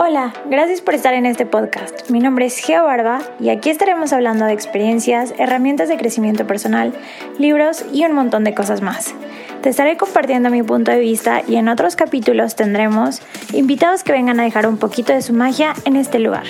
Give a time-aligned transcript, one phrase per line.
[0.00, 2.08] Hola, gracias por estar en este podcast.
[2.08, 6.94] Mi nombre es Geo Barba y aquí estaremos hablando de experiencias, herramientas de crecimiento personal,
[7.38, 9.14] libros y un montón de cosas más.
[9.60, 13.20] Te estaré compartiendo mi punto de vista y en otros capítulos tendremos
[13.52, 16.44] invitados que vengan a dejar un poquito de su magia en este lugar.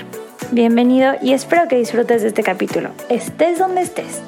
[0.52, 4.22] Bienvenido y espero que disfrutes de este capítulo, estés donde estés.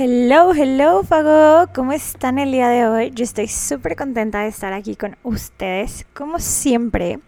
[0.00, 1.72] Hello, hello, Fago.
[1.74, 3.10] ¿Cómo están el día de hoy?
[3.16, 7.18] Yo estoy súper contenta de estar aquí con ustedes, como siempre.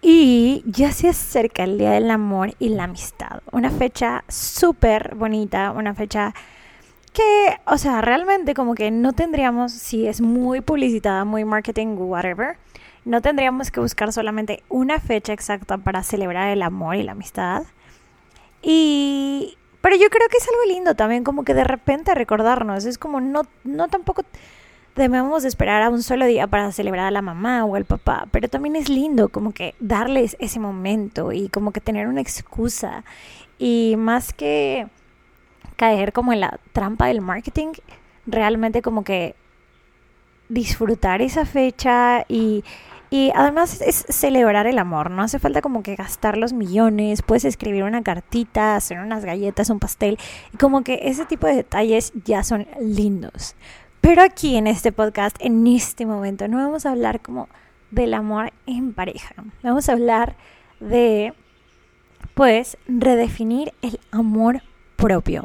[0.00, 3.40] Y ya se acerca el Día del Amor y la Amistad.
[3.50, 6.32] Una fecha súper bonita, una fecha
[7.12, 12.56] que, o sea, realmente como que no tendríamos, si es muy publicitada, muy marketing, whatever,
[13.04, 17.64] no tendríamos que buscar solamente una fecha exacta para celebrar el amor y la amistad.
[18.62, 22.84] Y pero yo creo que es algo lindo también, como que de repente recordarnos.
[22.86, 24.24] Es como no, no tampoco
[24.96, 28.48] debemos esperar a un solo día para celebrar a la mamá o al papá, pero
[28.48, 33.04] también es lindo como que darles ese momento y como que tener una excusa.
[33.60, 34.88] Y más que
[35.76, 37.68] caer como en la trampa del marketing,
[38.26, 39.36] realmente como que
[40.48, 42.64] disfrutar esa fecha y
[43.10, 47.44] y además es celebrar el amor, no hace falta como que gastar los millones, puedes
[47.44, 50.18] escribir una cartita, hacer unas galletas, un pastel,
[50.58, 53.54] como que ese tipo de detalles ya son lindos.
[54.00, 57.48] Pero aquí en este podcast, en este momento, no vamos a hablar como
[57.90, 60.36] del amor en pareja, vamos a hablar
[60.80, 61.32] de,
[62.34, 64.62] pues, redefinir el amor
[64.96, 65.44] propio.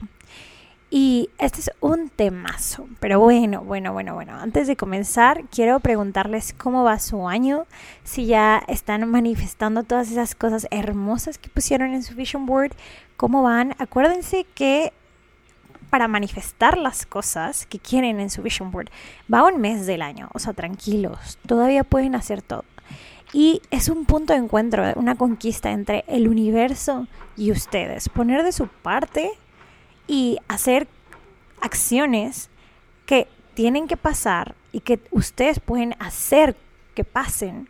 [0.93, 2.85] Y este es un temazo.
[2.99, 4.35] Pero bueno, bueno, bueno, bueno.
[4.37, 7.65] Antes de comenzar, quiero preguntarles cómo va su año.
[8.03, 12.73] Si ya están manifestando todas esas cosas hermosas que pusieron en su vision board.
[13.15, 13.73] ¿Cómo van?
[13.79, 14.91] Acuérdense que
[15.89, 18.89] para manifestar las cosas que quieren en su vision board
[19.33, 20.27] va un mes del año.
[20.33, 21.39] O sea, tranquilos.
[21.47, 22.65] Todavía pueden hacer todo.
[23.31, 28.09] Y es un punto de encuentro, una conquista entre el universo y ustedes.
[28.09, 29.31] Poner de su parte
[30.11, 30.89] y hacer
[31.61, 32.49] acciones
[33.05, 36.57] que tienen que pasar y que ustedes pueden hacer
[36.95, 37.69] que pasen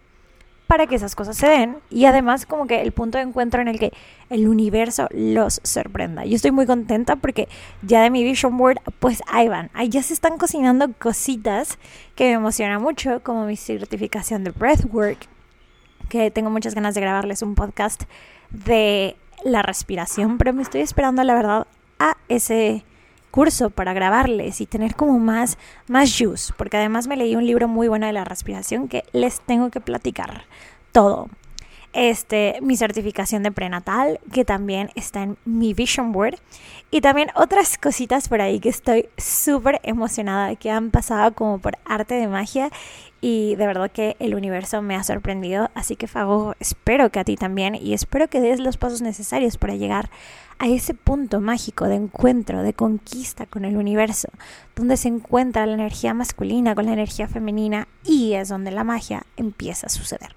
[0.66, 3.68] para que esas cosas se den y además como que el punto de encuentro en
[3.68, 3.94] el que
[4.32, 6.26] el universo los sorprenda.
[6.26, 7.48] Yo estoy muy contenta porque
[7.84, 11.78] ya de mi vision board pues ahí van, ahí ya se están cocinando cositas
[12.16, 15.28] que me emociona mucho como mi certificación de breathwork
[16.10, 18.06] que tengo muchas ganas de grabarles un podcast
[18.50, 21.68] de la respiración, pero me estoy esperando la verdad
[22.02, 22.84] a ese
[23.30, 25.58] curso para grabarles y tener como más,
[25.88, 29.40] más juice, porque además me leí un libro muy bueno de la respiración que les
[29.42, 30.44] tengo que platicar
[30.92, 31.30] todo.
[31.94, 36.40] Este, mi certificación de prenatal, que también está en mi vision board,
[36.90, 41.78] y también otras cositas por ahí que estoy súper emocionada, que han pasado como por
[41.86, 42.70] arte de magia,
[43.22, 47.24] y de verdad que el universo me ha sorprendido, así que Fago, espero que a
[47.24, 50.10] ti también, y espero que des los pasos necesarios para llegar
[50.58, 54.30] a ese punto mágico de encuentro, de conquista con el universo,
[54.76, 59.24] donde se encuentra la energía masculina con la energía femenina y es donde la magia
[59.38, 60.36] empieza a suceder.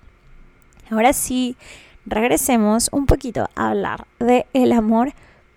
[0.91, 1.57] Ahora sí,
[2.05, 5.15] regresemos un poquito a hablar de el amor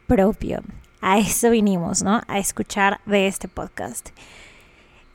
[0.07, 0.61] propio.
[1.01, 2.21] A eso vinimos, ¿no?
[2.27, 4.09] A escuchar de este podcast.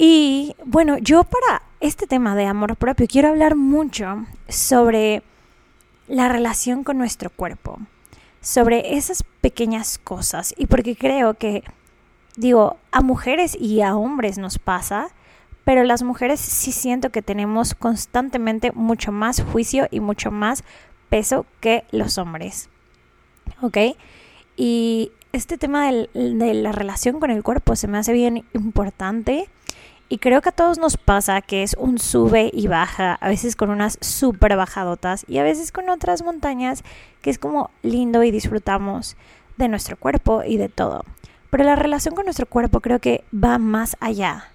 [0.04, 5.22] Y bueno, yo para este tema de amor propio quiero hablar mucho sobre
[6.08, 7.78] la relación con nuestro cuerpo
[8.40, 11.62] sobre esas pequeñas cosas y porque creo que,
[12.34, 15.10] digo, a mujeres y a hombres nos pasa,
[15.62, 20.64] pero las mujeres sí siento que tenemos constantemente mucho más juicio y mucho más
[21.10, 22.70] peso que los hombres.
[23.60, 23.78] ¿Ok?
[24.56, 29.48] Y este tema de la relación con el cuerpo se me hace bien importante
[30.12, 33.56] y creo que a todos nos pasa que es un sube y baja, a veces
[33.56, 36.84] con unas súper bajadotas y a veces con otras montañas
[37.22, 39.16] que es como lindo y disfrutamos
[39.56, 41.06] de nuestro cuerpo y de todo.
[41.48, 44.50] Pero la relación con nuestro cuerpo creo que va más allá.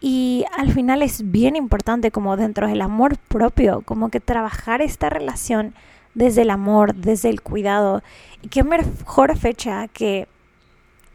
[0.00, 5.10] Y al final es bien importante como dentro del amor propio, como que trabajar esta
[5.10, 5.74] relación
[6.14, 8.02] desde el amor, desde el cuidado.
[8.40, 10.28] Y qué mejor fecha que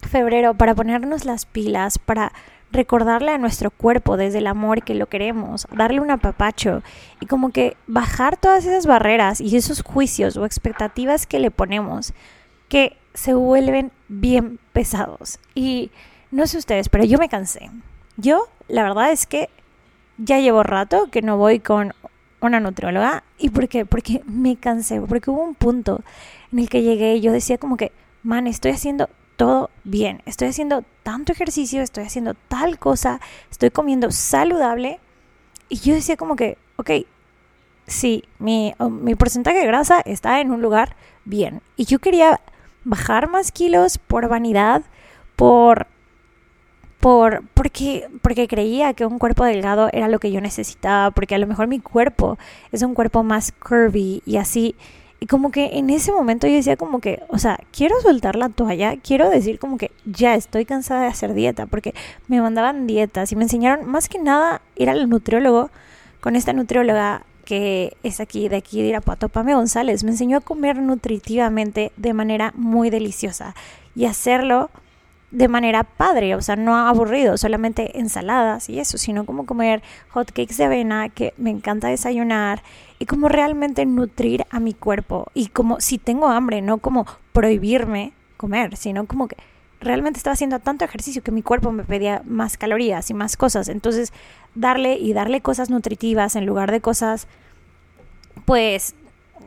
[0.08, 2.34] febrero para ponernos las pilas, para
[2.72, 6.84] recordarle a nuestro cuerpo desde el amor que lo queremos, darle un apapacho
[7.20, 12.14] y como que bajar todas esas barreras y esos juicios o expectativas que le ponemos
[12.68, 15.40] que se vuelven bien pesados.
[15.56, 15.92] Y
[16.32, 17.72] no sé ustedes, pero yo me cansé.
[18.18, 19.50] Yo, la verdad es que
[20.18, 21.94] ya llevo rato que no voy con
[22.42, 23.24] una nutrióloga.
[23.38, 23.86] ¿Y por qué?
[23.86, 26.02] Porque me cansé, porque hubo un punto
[26.52, 27.92] en el que llegué y yo decía como que,
[28.24, 30.22] man, estoy haciendo todo bien.
[30.26, 35.00] Estoy haciendo tanto ejercicio, estoy haciendo tal cosa, estoy comiendo saludable.
[35.70, 36.92] Y yo decía como que, ok,
[37.88, 41.62] sí, mi, mi porcentaje de grasa está en un lugar bien.
[41.78, 42.42] Y yo quería
[42.84, 44.84] bajar más kilos por vanidad,
[45.38, 45.88] por
[47.00, 51.38] por porque porque creía que un cuerpo delgado era lo que yo necesitaba, porque a
[51.38, 52.38] lo mejor mi cuerpo
[52.74, 54.76] es un cuerpo más curvy y así
[55.20, 58.50] y como que en ese momento yo decía como que, o sea, quiero soltar la
[58.50, 61.94] toalla, quiero decir como que ya estoy cansada de hacer dieta, porque
[62.28, 65.72] me mandaban dietas y me enseñaron más que nada ir al nutriólogo
[66.22, 70.42] con esta nutrióloga que es aquí de aquí de Irapuato, Pame González, me enseñó a
[70.42, 73.56] comer nutritivamente de manera muy deliciosa
[73.96, 74.70] y hacerlo
[75.32, 80.32] de manera padre, o sea, no aburrido, solamente ensaladas y eso, sino como comer hot
[80.32, 82.64] cakes de avena, que me encanta desayunar,
[83.00, 88.14] y como realmente nutrir a mi cuerpo, y como si tengo hambre, no como prohibirme
[88.38, 89.38] comer, sino como que
[89.80, 93.70] realmente estaba haciendo tanto ejercicio que mi cuerpo me pedía más calorías y más cosas,
[93.70, 94.12] entonces
[94.54, 97.28] darle y darle cosas nutritivas en lugar de cosas,
[98.46, 98.96] pues,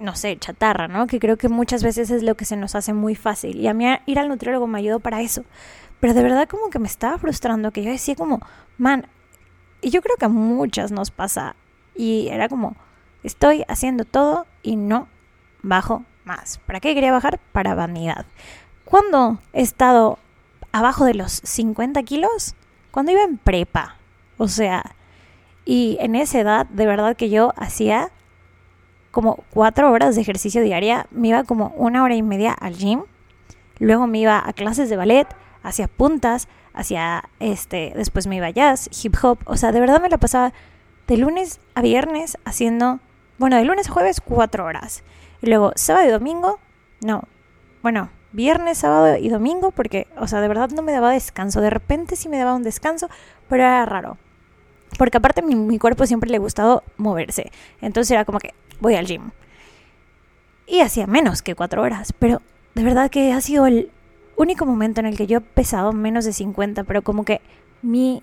[0.01, 1.07] no sé, chatarra, ¿no?
[1.07, 3.61] Que creo que muchas veces es lo que se nos hace muy fácil.
[3.61, 5.45] Y a mí ir al nutriólogo me ayudó para eso.
[6.01, 8.41] Pero de verdad como que me estaba frustrando, que yo decía como,
[8.79, 9.07] man,
[9.83, 11.57] y yo creo que a muchas nos pasa.
[11.95, 12.75] Y era como,
[13.23, 15.09] estoy haciendo todo y no
[15.63, 16.59] bajo más.
[16.67, 17.39] ¿Para qué quería bajar?
[17.53, 18.27] Para vanidad.
[18.85, 20.19] ¿Cuándo he estado
[20.73, 22.55] abajo de los 50 kilos?
[22.91, 23.97] Cuando iba en prepa.
[24.39, 24.97] O sea,
[25.65, 28.11] y en esa edad, de verdad que yo hacía
[29.13, 33.03] como cuatro horas de ejercicio diaria, me iba como una hora y media al gym,
[33.79, 35.29] luego me iba a clases de ballet,
[35.63, 40.01] hacia puntas, hacia este, después me iba a jazz, hip hop, o sea, de verdad
[40.01, 40.53] me la pasaba
[41.07, 43.01] de lunes a viernes haciendo,
[43.39, 45.03] bueno, de lunes a jueves cuatro horas,
[45.41, 46.61] y luego sábado y domingo,
[47.01, 47.25] no,
[47.83, 51.71] bueno, viernes, sábado y domingo, porque, o sea, de verdad no me daba descanso, de
[51.71, 53.09] repente sí me daba un descanso,
[53.49, 54.19] pero era raro.
[54.99, 57.51] Porque aparte mi, mi cuerpo siempre le ha gustado moverse.
[57.81, 59.31] Entonces era como que, voy al gym.
[60.67, 62.43] Y hacía menos que cuatro horas, pero
[62.75, 63.91] de verdad que ha sido el
[64.37, 67.41] único momento en el que yo he pesado menos de 50, pero como que
[67.83, 68.23] mi,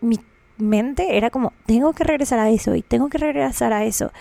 [0.00, 0.18] mi
[0.58, 4.12] mente era como, tengo que regresar a eso y tengo que regresar a eso.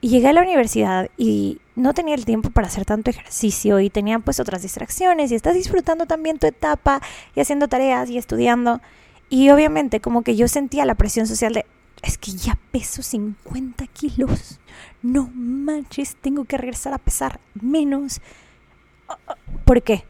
[0.00, 3.88] Y llegué a la universidad y no tenía el tiempo para hacer tanto ejercicio y
[3.88, 7.00] tenía pues otras distracciones y estás disfrutando también tu etapa
[7.36, 8.80] y haciendo tareas y estudiando.
[9.28, 11.66] Y obviamente como que yo sentía la presión social de,
[12.02, 14.58] es que ya peso 50 kilos.
[15.02, 18.20] No manches, tengo que regresar a pesar menos.
[19.64, 20.04] ¿Por qué?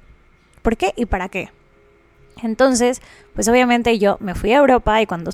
[0.62, 1.50] ¿Por qué y para qué?
[2.42, 3.02] Entonces,
[3.34, 5.32] pues obviamente yo me fui a Europa y cuando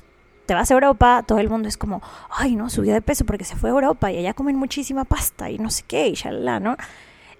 [0.49, 2.01] te vas a Europa, todo el mundo es como,
[2.31, 5.51] ay, no, subió de peso porque se fue a Europa y allá comen muchísima pasta
[5.51, 6.75] y no sé qué, y shalala, ¿no?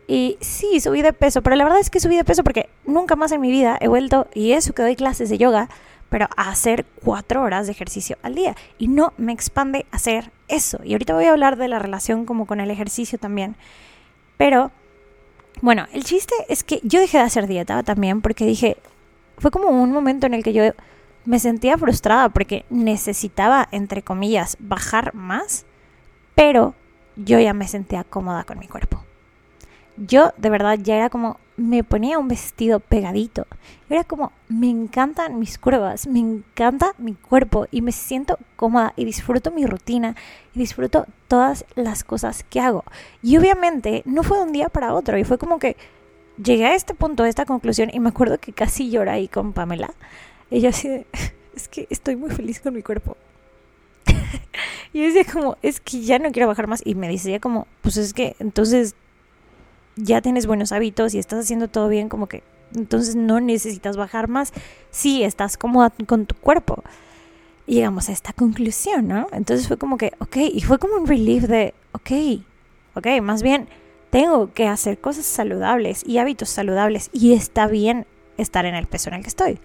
[0.08, 3.16] Y sí, subí de peso, pero la verdad es que subí de peso porque nunca
[3.16, 5.70] más en mi vida he vuelto, y eso que doy clases de yoga,
[6.10, 8.56] pero a hacer cuatro horas de ejercicio al día.
[8.78, 10.80] Y no me expande hacer eso.
[10.84, 13.56] Y ahorita voy a hablar de la relación como con el ejercicio también.
[14.38, 14.70] Pero,
[15.62, 18.78] bueno, el chiste es que yo dejé de hacer dieta también porque dije,
[19.40, 20.64] fue como un momento en el que yo
[21.30, 25.68] me sentía frustrada porque necesitaba, entre comillas, bajar más,
[26.34, 26.74] pero
[27.16, 29.04] yo ya me sentía cómoda con mi cuerpo.
[29.96, 33.46] Yo de verdad ya era como, me ponía un vestido pegadito.
[33.92, 39.06] Era como, me encantan mis curvas, me encanta mi cuerpo y me siento cómoda y
[39.06, 40.16] disfruto mi rutina
[40.56, 42.84] y disfruto todas las cosas que hago.
[43.22, 45.78] Y obviamente no fue de un día para otro y fue como que
[46.44, 49.54] llegué a este punto, a esta conclusión y me acuerdo que casi lloré ahí con
[49.54, 49.94] Pamela.
[50.52, 51.06] Yo así
[51.56, 53.18] es que estoy muy feliz con mi cuerpo.
[54.94, 56.82] y yo decía como, es que ya no quiero bajar más.
[56.86, 58.96] Y me decía como, pues es que entonces
[59.96, 62.44] ya tienes buenos hábitos y estás haciendo todo bien, como que
[62.76, 64.54] entonces no necesitas bajar más
[64.92, 66.84] si estás cómoda con tu cuerpo.
[67.68, 69.28] Y llegamos a esta conclusión, ¿no?
[69.32, 72.12] Entonces fue como que, ok, y fue como un relief de, ok,
[72.96, 73.68] ok, más bien
[74.10, 79.10] tengo que hacer cosas saludables y hábitos saludables y está bien estar en el peso
[79.10, 79.60] en el que estoy.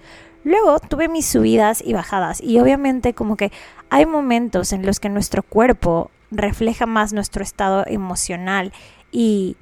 [0.44, 3.50] Luego tuve mis subidas y bajadas y obviamente como que
[3.90, 8.72] hay momentos en los que nuestro cuerpo refleja más nuestro estado emocional
[9.10, 9.56] y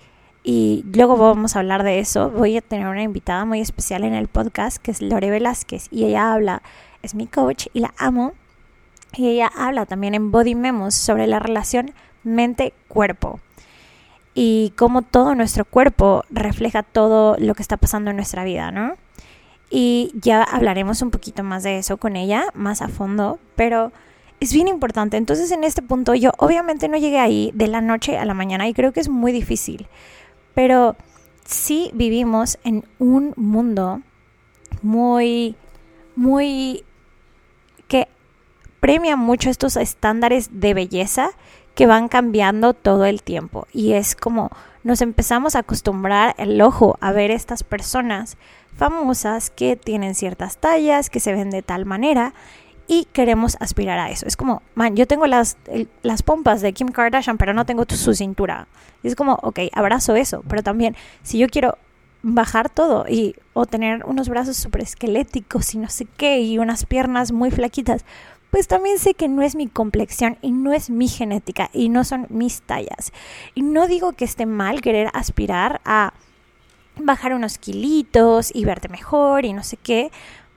[0.45, 2.31] y luego vamos a hablar de eso.
[2.31, 6.05] Voy a tener una invitada muy especial en el podcast que es Lore Velázquez y
[6.05, 6.63] ella habla,
[7.03, 8.33] es mi coach y la amo.
[9.15, 11.93] Y ella habla también en Body Memos sobre la relación
[12.25, 13.41] mente-cuerpo
[14.35, 18.97] y cómo todo nuestro cuerpo refleja todo lo que está pasando en nuestra vida, ¿no?
[19.75, 23.91] Y ya hablaremos un poquito más de eso con ella, más a fondo, pero
[24.39, 25.17] es bien importante.
[25.17, 28.69] Entonces en este punto yo obviamente no llegué ahí de la noche a la mañana
[28.69, 29.89] y creo que es muy difícil
[30.55, 30.97] pero
[31.45, 34.03] sí vivimos en un mundo
[34.83, 35.57] muy,
[36.17, 36.85] muy
[37.89, 38.09] que
[38.81, 41.31] premia mucho estos estándares de belleza
[41.75, 43.67] que van cambiando todo el tiempo.
[43.73, 44.51] Y es como
[44.85, 48.37] nos empezamos a acostumbrar el ojo a ver estas personas
[48.77, 52.35] famosas que tienen ciertas tallas, que se ven de tal manera
[52.87, 54.27] y queremos aspirar a eso.
[54.27, 55.57] Es como, man, yo tengo las,
[56.03, 58.69] las pompas de Kim Kardashian, pero no tengo su cintura.
[59.03, 61.79] Y es como, ok, abrazo eso, pero también si yo quiero
[62.23, 66.87] bajar todo y o tener unos brazos súper esqueléticos y no sé qué y unas
[66.87, 68.05] piernas muy flaquitas,
[68.51, 72.05] pues también sé que no es mi complexión y no es mi genética y no
[72.05, 73.13] son mis tallas.
[73.55, 76.13] Y no digo que esté mal querer aspirar a
[76.97, 80.11] bajar unos kilitos y verte mejor y no sé qué,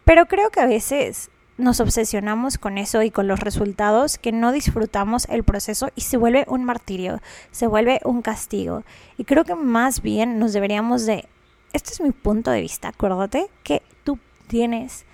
[0.04, 4.52] pero creo que a veces nos obsesionamos con eso y con los resultados que no
[4.52, 8.84] disfrutamos el proceso y se vuelve un martirio, se vuelve un castigo.
[9.18, 11.28] Y creo que más bien nos deberíamos de,
[11.72, 15.06] este es mi punto de vista, acuérdate que tú tienes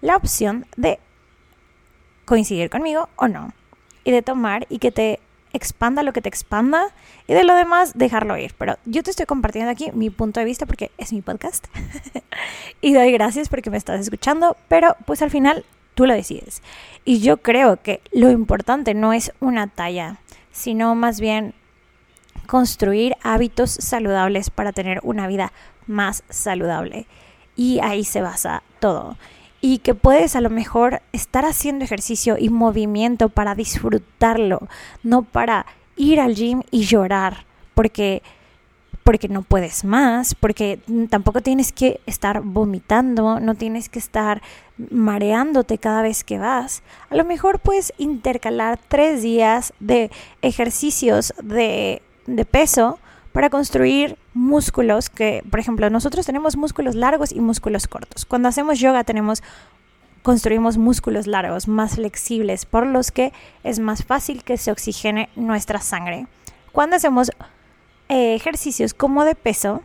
[0.00, 0.98] la opción de
[2.24, 3.52] coincidir conmigo o no.
[4.02, 5.20] Y de tomar y que te
[5.52, 6.88] expanda lo que te expanda
[7.26, 8.54] y de lo demás dejarlo ir.
[8.58, 11.66] Pero yo te estoy compartiendo aquí mi punto de vista porque es mi podcast.
[12.80, 15.64] y doy gracias porque me estás escuchando, pero pues al final
[15.94, 16.62] tú lo decides.
[17.04, 20.18] Y yo creo que lo importante no es una talla,
[20.52, 21.54] sino más bien
[22.46, 25.52] construir hábitos saludables para tener una vida
[25.86, 27.06] más saludable.
[27.56, 29.16] Y ahí se basa todo.
[29.60, 34.68] Y que puedes a lo mejor estar haciendo ejercicio y movimiento para disfrutarlo,
[35.02, 38.22] no para ir al gym y llorar, porque
[39.04, 44.42] porque no puedes más, porque tampoco tienes que estar vomitando, no tienes que estar
[44.90, 46.82] mareándote cada vez que vas.
[47.08, 50.10] A lo mejor puedes intercalar tres días de
[50.42, 52.98] ejercicios de, de peso
[53.32, 58.24] para construir músculos que, por ejemplo, nosotros tenemos músculos largos y músculos cortos.
[58.24, 59.42] Cuando hacemos yoga tenemos
[60.22, 63.32] construimos músculos largos, más flexibles, por los que
[63.64, 66.26] es más fácil que se oxigene nuestra sangre.
[66.72, 67.30] Cuando hacemos
[68.08, 69.82] eh, ejercicios como de peso,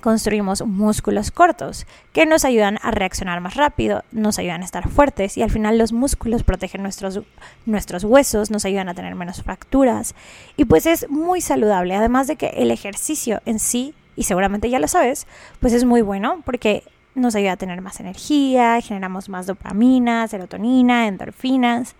[0.00, 5.36] construimos músculos cortos que nos ayudan a reaccionar más rápido, nos ayudan a estar fuertes
[5.36, 7.20] y al final los músculos protegen nuestros,
[7.66, 10.14] nuestros huesos, nos ayudan a tener menos fracturas
[10.56, 14.78] y pues es muy saludable, además de que el ejercicio en sí, y seguramente ya
[14.78, 15.26] lo sabes,
[15.60, 16.82] pues es muy bueno porque
[17.14, 21.94] nos ayuda a tener más energía, generamos más dopamina, serotonina, endorfinas,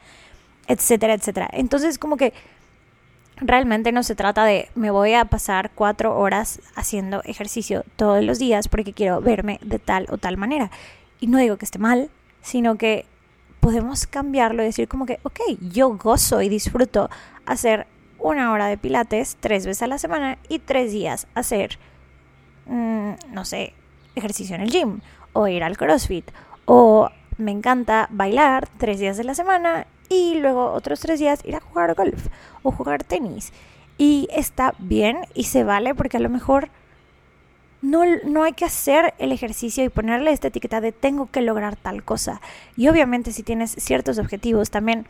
[0.67, 1.49] etcétera, etcétera.
[1.53, 2.33] Entonces como que
[3.41, 8.39] realmente no se trata de me voy a pasar cuatro horas haciendo ejercicio todos los
[8.39, 10.71] días porque quiero verme de tal o tal manera.
[11.21, 12.11] Y no digo que esté mal,
[12.43, 13.07] sino que
[13.61, 15.41] podemos cambiarlo y decir como que, ok,
[15.73, 17.11] yo gozo y disfruto
[17.47, 17.87] hacer
[18.19, 21.79] una hora de pilates tres veces a la semana y tres días hacer,
[22.67, 23.75] mm, no sé,
[24.15, 25.01] ejercicio en el gym
[25.33, 26.31] o ir al CrossFit
[26.65, 31.57] o me encanta bailar tres días de la semana y luego otros tres días ir
[31.57, 32.27] a jugar golf
[32.63, 33.55] o jugar tenis.
[33.97, 36.69] Y está bien y se vale porque a lo mejor
[37.81, 41.77] no, no, hay que hacer el ejercicio y ponerle esta etiqueta de tengo que lograr
[41.77, 42.43] tal cosa.
[42.77, 45.07] Y obviamente si tienes ciertos objetivos también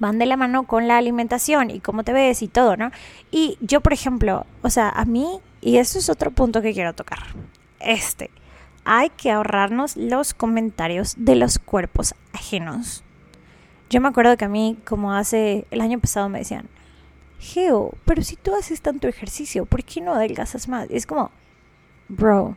[0.00, 2.90] van de la mano con la alimentación y cómo te ves y todo, ¿no?
[3.30, 6.94] Y yo, por ejemplo, o sea, a mí, y eso es otro punto que quiero
[6.94, 7.20] tocar,
[7.78, 8.30] este,
[8.84, 13.04] hay que ahorrarnos los comentarios de los cuerpos ajenos.
[13.90, 16.68] Yo me acuerdo que a mí, como hace el año pasado, me decían,
[17.40, 20.88] Geo, pero si tú haces tanto ejercicio, ¿por qué no adelgazas más?
[20.88, 21.32] Y es como,
[22.08, 22.56] bro,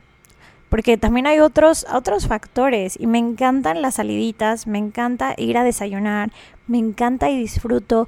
[0.69, 5.63] porque también hay otros, otros factores y me encantan las saliditas, me encanta ir a
[5.63, 6.31] desayunar,
[6.67, 8.07] me encanta y disfruto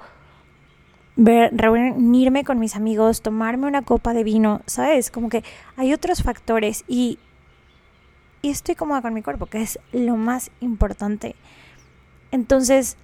[1.16, 5.10] ver, reunirme con mis amigos, tomarme una copa de vino, ¿sabes?
[5.10, 5.44] Como que
[5.78, 7.18] hay otros factores y,
[8.44, 11.36] y estoy cómoda con mi cuerpo, que es lo más importante.
[12.32, 12.98] Entonces,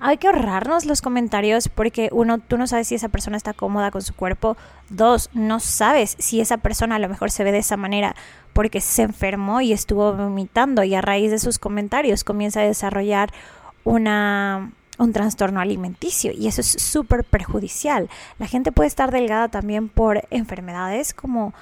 [0.00, 3.90] hay que ahorrarnos los comentarios porque uno, tú no sabes si esa persona está cómoda
[3.90, 4.56] con su cuerpo.
[4.90, 8.14] Dos, no sabes si esa persona a lo mejor se ve de esa manera
[8.52, 13.30] porque se enfermó y estuvo vomitando y a raíz de sus comentarios comienza a desarrollar
[13.84, 18.08] una, un trastorno alimenticio y eso es súper perjudicial.
[18.38, 21.54] La gente puede estar delgada también por enfermedades como,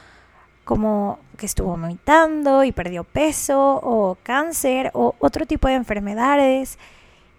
[0.64, 6.78] como que estuvo vomitando y perdió peso o cáncer o otro tipo de enfermedades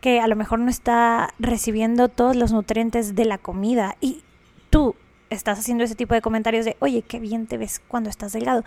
[0.01, 3.95] que a lo mejor no está recibiendo todos los nutrientes de la comida.
[3.99, 4.23] Y
[4.69, 4.95] tú
[5.29, 8.63] estás haciendo ese tipo de comentarios de, oye, qué bien te ves cuando estás delgado.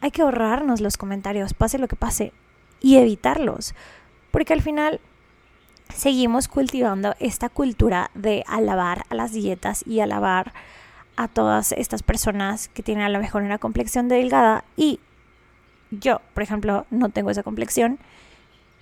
[0.00, 2.32] Hay que ahorrarnos los comentarios, pase lo que pase,
[2.80, 3.74] y evitarlos,
[4.30, 5.00] porque al final
[5.94, 10.52] seguimos cultivando esta cultura de alabar a las dietas y alabar
[11.16, 14.64] a todas estas personas que tienen a lo mejor una complexión delgada.
[14.76, 15.00] Y
[15.90, 17.98] yo, por ejemplo, no tengo esa complexión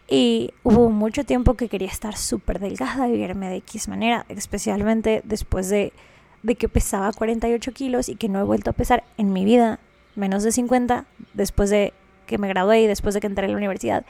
[0.08, 5.22] y hubo mucho tiempo que quería estar súper delgada y verme de X manera, especialmente
[5.24, 5.92] después de,
[6.42, 9.78] de que pesaba 48 kilos y que no he vuelto a pesar en mi vida
[10.14, 11.92] menos de 50 después de
[12.26, 14.04] que me gradué y después de que entré a la universidad.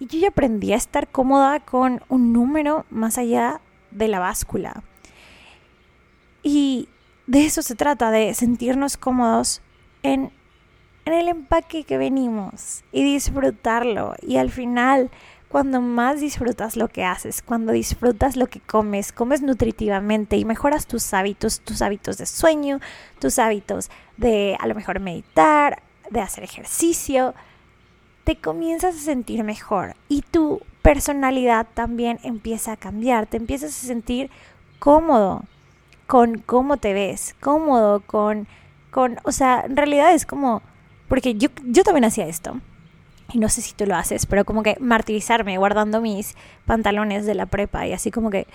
[0.00, 3.60] Y yo ya aprendí a estar cómoda con un número más allá
[3.90, 4.82] de la báscula.
[6.42, 6.88] Y
[7.26, 9.62] de eso se trata, de sentirnos cómodos
[10.02, 10.32] en,
[11.04, 14.14] en el empaque que venimos y disfrutarlo.
[14.22, 15.10] Y al final,
[15.48, 20.86] cuando más disfrutas lo que haces, cuando disfrutas lo que comes, comes nutritivamente y mejoras
[20.86, 22.80] tus hábitos, tus hábitos de sueño,
[23.18, 27.34] tus hábitos de a lo mejor meditar, de hacer ejercicio,
[28.24, 33.86] te comienzas a sentir mejor y tu personalidad también empieza a cambiar, te empiezas a
[33.86, 34.30] sentir
[34.78, 35.44] cómodo
[36.06, 38.46] con cómo te ves, cómodo con,
[38.90, 40.62] con, o sea, en realidad es como,
[41.12, 42.58] porque yo, yo también hacía esto,
[43.34, 47.34] y no sé si tú lo haces, pero como que martirizarme guardando mis pantalones de
[47.34, 48.46] la prepa y así como que,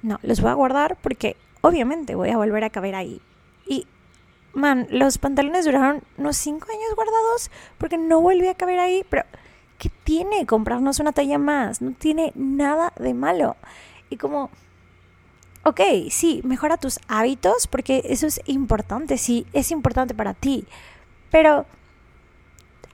[0.00, 3.20] no, los voy a guardar porque obviamente voy a volver a caber ahí.
[3.66, 3.86] Y,
[4.54, 9.24] man, los pantalones duraron unos cinco años guardados porque no volví a caber ahí, pero
[9.76, 11.82] ¿qué tiene comprarnos una talla más?
[11.82, 13.56] No tiene nada de malo.
[14.08, 14.48] Y como
[15.64, 20.66] ok, sí, mejora tus hábitos porque eso es importante, sí, es importante para ti.
[21.30, 21.66] Pero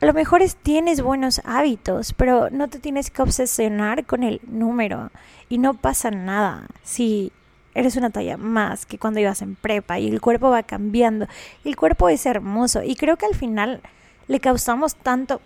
[0.02, 4.40] a lo mejor es, tienes buenos hábitos, pero no te tienes que obsesionar con el
[4.48, 5.12] número
[5.48, 7.30] y no pasa nada si
[7.72, 11.28] eres una talla más que cuando ibas en prepa y el cuerpo va cambiando.
[11.64, 13.80] el cuerpo es hermoso y creo que al final
[14.26, 15.40] le causamos tanto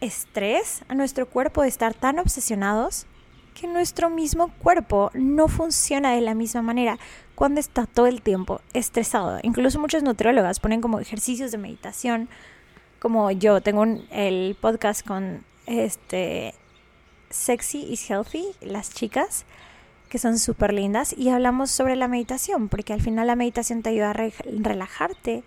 [0.00, 3.06] estrés a nuestro cuerpo de estar tan obsesionados
[3.60, 6.96] que nuestro mismo cuerpo no funciona de la misma manera
[7.34, 9.40] cuando está todo el tiempo estresado.
[9.42, 12.28] Incluso muchos nutriólogas ponen como ejercicios de meditación,
[13.06, 16.54] como yo tengo el podcast con este
[17.30, 19.44] Sexy is Healthy, las chicas
[20.08, 23.90] que son súper lindas y hablamos sobre la meditación, porque al final la meditación te
[23.90, 25.44] ayuda a relajarte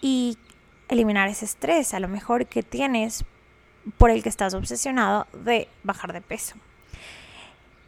[0.00, 0.38] y
[0.88, 3.26] eliminar ese estrés, a lo mejor que tienes
[3.98, 6.56] por el que estás obsesionado de bajar de peso.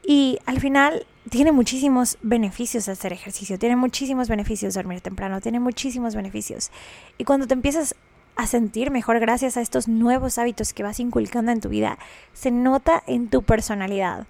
[0.03, 6.15] Y al final tiene muchísimos beneficios hacer ejercicio, tiene muchísimos beneficios dormir temprano, tiene muchísimos
[6.15, 6.71] beneficios.
[7.17, 7.95] Y cuando te empiezas
[8.39, 11.99] a sentir mejor gracias a estos nuevos hábitos que vas inculcando en tu vida,
[12.33, 14.29] se nota en tu personalidad.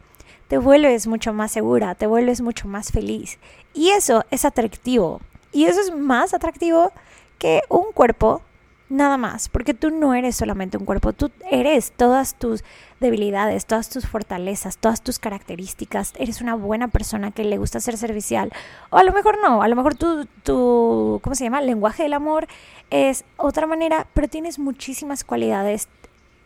[0.49, 3.38] Te vuelves mucho más segura, te vuelves mucho más feliz.
[3.75, 5.21] Y eso es atractivo.
[5.53, 6.90] Y eso es más atractivo
[7.38, 8.40] que un cuerpo
[8.88, 12.64] nada más, porque tú no eres solamente un cuerpo, tú eres todas tus
[13.01, 17.96] debilidades, todas tus fortalezas, todas tus características, eres una buena persona que le gusta ser
[17.98, 18.51] servicial,
[18.90, 21.61] o a lo mejor no, a lo mejor tu, tu ¿cómo se llama?
[21.61, 22.46] lenguaje del amor
[22.90, 25.88] es otra manera, pero tienes muchísimas cualidades,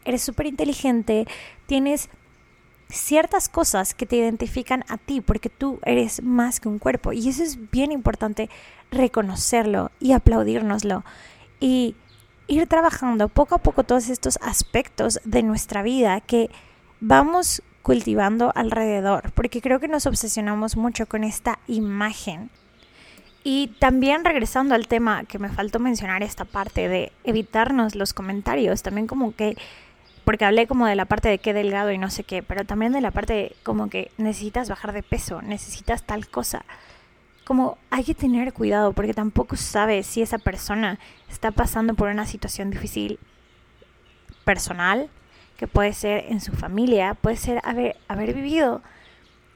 [0.04, 1.26] eres súper inteligente,
[1.66, 2.10] tienes
[2.88, 7.28] ciertas cosas que te identifican a ti, porque tú eres más que un cuerpo, y
[7.28, 8.50] eso es bien importante
[8.90, 11.04] reconocerlo y aplaudirnoslo.
[11.60, 11.94] Y
[12.46, 16.50] ir trabajando poco a poco todos estos aspectos de nuestra vida que
[17.00, 22.50] vamos cultivando alrededor, porque creo que nos obsesionamos mucho con esta imagen.
[23.44, 28.82] Y también regresando al tema que me faltó mencionar esta parte de evitarnos los comentarios,
[28.82, 29.56] también como que,
[30.24, 32.92] porque hablé como de la parte de qué delgado y no sé qué, pero también
[32.92, 36.64] de la parte de como que necesitas bajar de peso, necesitas tal cosa
[37.44, 42.26] como hay que tener cuidado porque tampoco sabes si esa persona está pasando por una
[42.26, 43.18] situación difícil
[44.44, 45.10] personal,
[45.56, 48.82] que puede ser en su familia, puede ser haber, haber vivido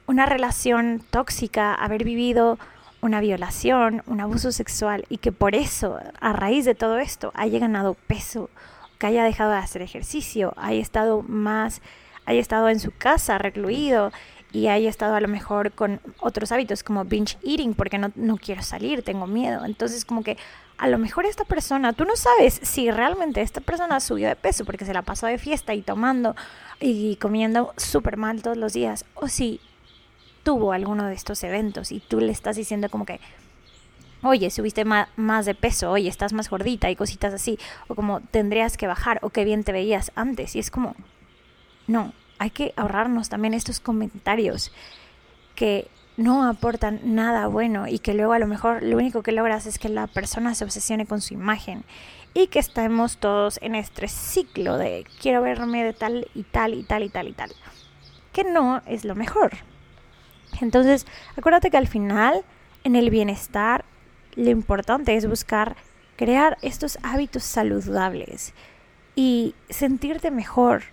[0.05, 2.57] una relación tóxica, haber vivido
[3.01, 7.59] una violación, un abuso sexual y que por eso, a raíz de todo esto, haya
[7.59, 8.49] ganado peso,
[8.97, 11.81] que haya dejado de hacer ejercicio, haya estado más,
[12.25, 14.11] haya estado en su casa recluido
[14.57, 18.37] y haya estado a lo mejor con otros hábitos como binge eating porque no, no
[18.37, 19.63] quiero salir, tengo miedo.
[19.65, 20.35] Entonces como que
[20.79, 24.65] a lo mejor esta persona, tú no sabes si realmente esta persona subió de peso
[24.65, 26.35] porque se la pasó de fiesta y tomando
[26.79, 29.61] y comiendo súper mal todos los días o si
[30.41, 33.19] tuvo alguno de estos eventos y tú le estás diciendo como que,
[34.23, 38.75] oye, subiste más de peso, oye, estás más gordita y cositas así, o como tendrías
[38.75, 40.95] que bajar o qué bien te veías antes y es como,
[41.85, 44.71] no, hay que ahorrarnos también estos comentarios
[45.55, 49.67] que no aportan nada bueno y que luego a lo mejor lo único que logras
[49.67, 51.83] es que la persona se obsesione con su imagen
[52.33, 56.83] y que estemos todos en este ciclo de quiero verme de tal y tal y
[56.83, 57.51] tal y tal y tal,
[58.33, 59.57] que no es lo mejor.
[60.61, 62.43] Entonces, acuérdate que al final,
[62.83, 63.85] en el bienestar,
[64.35, 65.75] lo importante es buscar
[66.15, 68.53] crear estos hábitos saludables
[69.15, 70.83] y sentirte mejor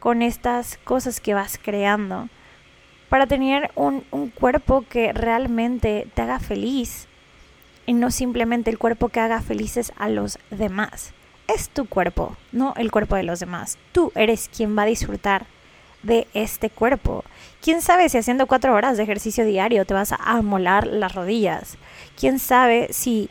[0.00, 2.28] con estas cosas que vas creando
[3.08, 7.06] para tener un, un, cuerpo que realmente te haga feliz
[7.86, 11.12] y no simplemente el cuerpo que haga felices a los demás.
[11.48, 13.78] Es tu cuerpo, no el cuerpo de los demás.
[13.92, 15.46] Tú eres quien va a disfrutar
[16.02, 17.24] de este cuerpo.
[17.60, 21.76] ¿Quién sabe si haciendo cuatro horas de ejercicio diario te vas a amolar las rodillas?
[22.18, 23.28] ¿Quién sabe si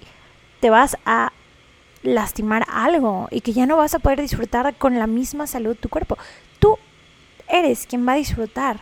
[0.60, 1.32] te vas a
[2.04, 5.90] lastimar algo y que ya no vas a poder disfrutar con la misma salud tu
[5.90, 6.18] cuerpo?
[6.60, 6.78] Tú
[7.48, 8.80] eres quien va a disfrutar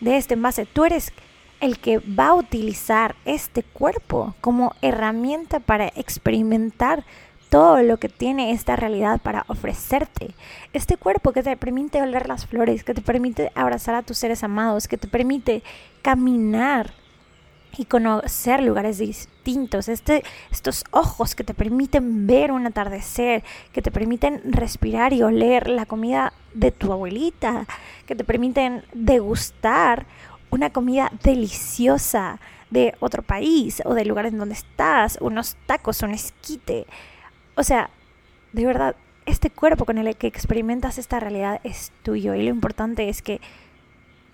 [0.00, 0.66] de este envase.
[0.66, 1.12] Tú eres
[1.60, 7.04] el que va a utilizar este cuerpo como herramienta para experimentar
[7.50, 10.34] todo lo que tiene esta realidad para ofrecerte.
[10.72, 14.44] Este cuerpo que te permite oler las flores, que te permite abrazar a tus seres
[14.44, 15.62] amados, que te permite
[16.00, 16.94] caminar
[17.76, 23.90] y conocer lugares distintos, este, estos ojos que te permiten ver un atardecer, que te
[23.90, 27.66] permiten respirar y oler la comida de tu abuelita,
[28.06, 30.06] que te permiten degustar
[30.50, 36.10] una comida deliciosa de otro país o del lugar en donde estás, unos tacos, un
[36.10, 36.86] esquite.
[37.56, 37.90] O sea,
[38.52, 43.08] de verdad, este cuerpo con el que experimentas esta realidad es tuyo y lo importante
[43.08, 43.40] es que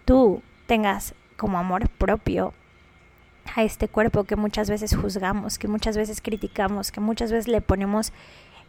[0.04, 2.54] tú tengas como amor propio
[3.54, 7.60] a este cuerpo que muchas veces juzgamos, que muchas veces criticamos, que muchas veces le
[7.60, 8.12] ponemos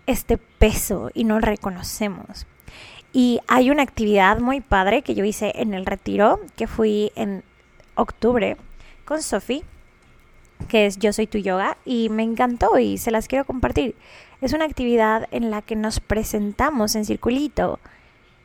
[0.05, 2.45] este peso y no reconocemos.
[3.13, 7.43] Y hay una actividad muy padre que yo hice en el retiro, que fui en
[7.95, 8.57] octubre
[9.05, 9.63] con Sofi,
[10.67, 13.95] que es Yo Soy Tu Yoga, y me encantó y se las quiero compartir.
[14.41, 17.79] Es una actividad en la que nos presentamos en circulito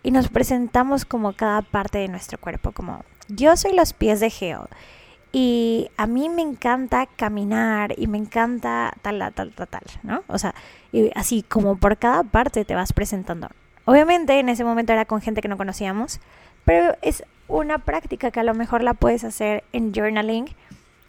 [0.02, 4.30] y nos presentamos como cada parte de nuestro cuerpo, como yo soy los pies de
[4.30, 4.68] Geo.
[5.32, 10.22] Y a mí me encanta caminar y me encanta tal, tal, tal, tal, ¿no?
[10.26, 10.54] O sea,
[11.14, 13.48] así como por cada parte te vas presentando.
[13.86, 16.20] Obviamente en ese momento era con gente que no conocíamos,
[16.64, 20.46] pero es una práctica que a lo mejor la puedes hacer en journaling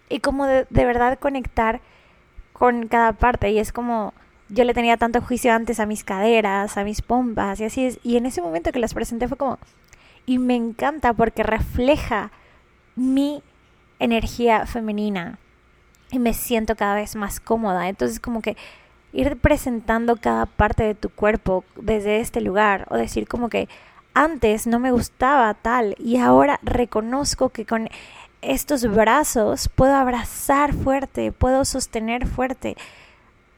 [0.10, 1.82] y como de, verdad conectar
[2.52, 4.14] con cada parte y es como
[4.50, 8.00] yo le tenía tanto juicio antes a mis caderas, a mis pompas y así es
[8.04, 9.60] y en ese momento que las presenté fue como
[10.26, 12.32] y me encanta porque refleja
[12.96, 13.42] mi
[14.00, 15.38] energía femenina
[16.12, 18.58] y me siento cada vez más cómoda entonces como que
[19.14, 23.70] ir presentando cada parte de tu cuerpo desde este lugar o decir como que
[24.14, 27.90] antes no me gustaba tal y ahora reconozco que con
[28.44, 32.76] estos brazos puedo abrazar fuerte, puedo sostener fuerte.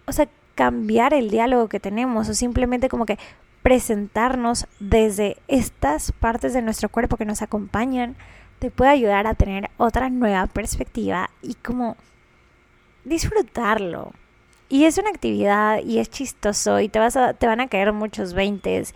[0.05, 3.17] O sea, cambiar el diálogo que tenemos o simplemente como que
[3.63, 8.15] presentarnos desde estas partes de nuestro cuerpo que nos acompañan
[8.59, 11.97] te puede ayudar a tener otra nueva perspectiva y como
[13.03, 14.11] disfrutarlo.
[14.69, 17.93] Y es una actividad y es chistoso y te, vas a, te van a caer
[17.93, 18.95] muchos veintes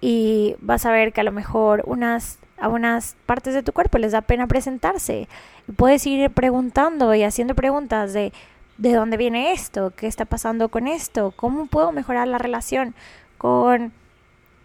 [0.00, 3.98] y vas a ver que a lo mejor unas, a unas partes de tu cuerpo
[3.98, 5.28] les da pena presentarse.
[5.76, 8.32] puedes ir preguntando y haciendo preguntas de
[8.78, 9.92] ¿de dónde viene esto?
[9.94, 11.32] ¿Qué está pasando con esto?
[11.36, 12.94] ¿Cómo puedo mejorar la relación
[13.38, 13.92] con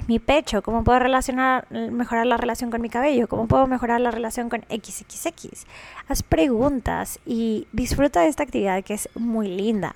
[0.08, 0.62] mi pecho?
[0.62, 3.28] ¿Cómo puedo relacionar, mejorar la relación con mi cabello?
[3.28, 5.66] ¿Cómo puedo mejorar la relación con XXX?
[6.08, 9.96] Haz preguntas y disfruta de esta actividad que es muy linda.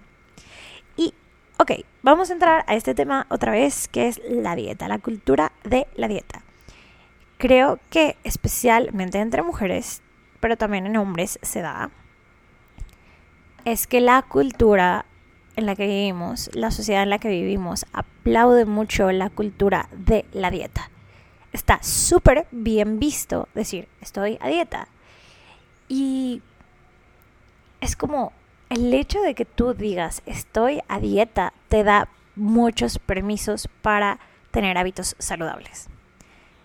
[1.61, 5.51] Ok, vamos a entrar a este tema otra vez, que es la dieta, la cultura
[5.63, 6.41] de la dieta.
[7.37, 10.01] Creo que especialmente entre mujeres,
[10.39, 11.91] pero también en hombres se da,
[13.63, 15.05] es que la cultura
[15.55, 20.25] en la que vivimos, la sociedad en la que vivimos, aplaude mucho la cultura de
[20.31, 20.89] la dieta.
[21.53, 24.87] Está súper bien visto decir, estoy a dieta.
[25.89, 26.41] Y
[27.81, 28.31] es como
[28.69, 34.19] el hecho de que tú digas estoy a dieta te da muchos permisos para
[34.51, 35.89] tener hábitos saludables.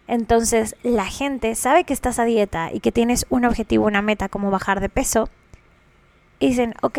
[0.07, 4.29] Entonces la gente sabe que estás a dieta y que tienes un objetivo, una meta
[4.29, 5.29] como bajar de peso.
[6.39, 6.99] Y dicen, ok,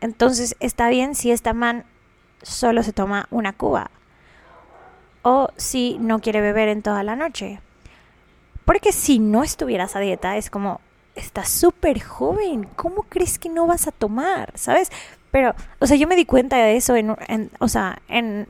[0.00, 1.84] entonces está bien si esta man
[2.42, 3.90] solo se toma una cuba.
[5.22, 7.60] O si no quiere beber en toda la noche.
[8.64, 10.80] Porque si no estuvieras a dieta es como,
[11.14, 14.52] estás súper joven, ¿cómo crees que no vas a tomar?
[14.54, 14.90] ¿Sabes?
[15.30, 17.16] Pero, o sea, yo me di cuenta de eso en,
[17.58, 18.48] o sea, en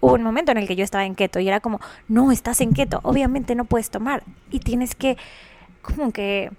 [0.00, 2.60] hubo un momento en el que yo estaba en keto y era como, no, estás
[2.60, 5.16] en keto, obviamente no puedes tomar y tienes que,
[5.82, 6.50] como que,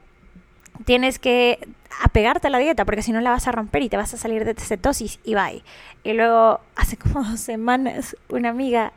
[0.85, 1.59] tienes que
[2.03, 4.17] apegarte a la dieta porque si no la vas a romper y te vas a
[4.17, 5.63] salir de cetosis y bye.
[6.03, 8.93] Y luego, hace como dos semanas, una amiga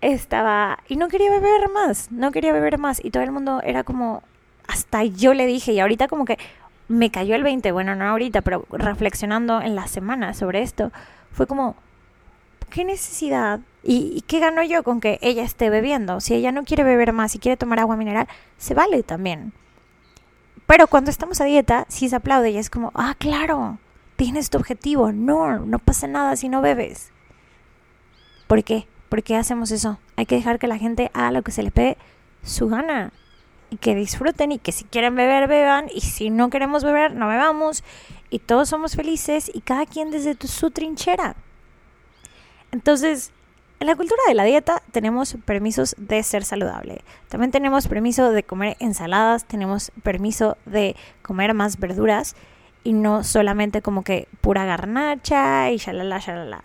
[0.00, 3.84] estaba y no quería beber más, no quería beber más y todo el mundo era
[3.84, 4.22] como,
[4.66, 6.38] hasta yo le dije y ahorita como que
[6.88, 10.92] me cayó el 20, bueno, no ahorita, pero reflexionando en la semana sobre esto,
[11.32, 11.76] fue como,
[12.70, 13.60] ¿qué necesidad?
[13.82, 16.20] ¿Y, qué gano yo con que ella esté bebiendo?
[16.20, 19.52] Si ella no quiere beber más y quiere tomar agua mineral, se vale también.
[20.66, 23.78] Pero cuando estamos a dieta, sí se aplaude y es como, ah, claro,
[24.16, 25.12] tienes tu objetivo.
[25.12, 27.10] No, no pasa nada si no bebes.
[28.46, 28.86] ¿Por qué?
[29.08, 29.98] ¿Por qué hacemos eso?
[30.16, 31.96] Hay que dejar que la gente haga lo que se le pegue
[32.42, 33.12] su gana
[33.70, 37.28] y que disfruten y que si quieren beber, beban y si no queremos beber, no
[37.28, 37.82] bebamos
[38.30, 41.36] y todos somos felices y cada quien desde su trinchera.
[42.72, 43.32] Entonces,
[43.80, 47.02] en la cultura de la dieta tenemos permisos de ser saludable.
[47.28, 52.36] También tenemos permiso de comer ensaladas, tenemos permiso de comer más verduras
[52.82, 56.64] y no solamente como que pura garnacha y shalala, shalala.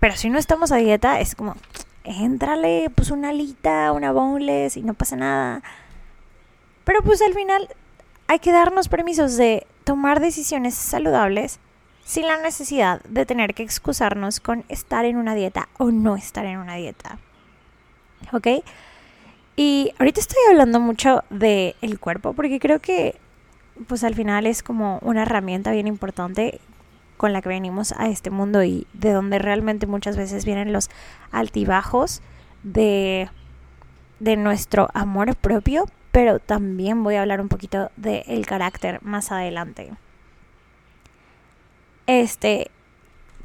[0.00, 1.54] Pero si no estamos a dieta, es como,
[2.04, 5.62] éntrale, pues una alita, una boneless y no pasa nada.
[6.84, 7.68] Pero pues al final
[8.26, 11.60] hay que darnos permisos de tomar decisiones saludables
[12.04, 16.44] sin la necesidad de tener que excusarnos con estar en una dieta o no estar
[16.46, 17.18] en una dieta.
[18.32, 18.48] ¿Ok?
[19.56, 23.16] Y ahorita estoy hablando mucho del el cuerpo porque creo que
[23.86, 26.60] pues al final es como una herramienta bien importante
[27.16, 30.90] con la que venimos a este mundo y de donde realmente muchas veces vienen los
[31.30, 32.22] altibajos
[32.62, 33.28] de,
[34.18, 39.92] de nuestro amor propio, pero también voy a hablar un poquito del carácter más adelante.
[42.06, 42.70] Este,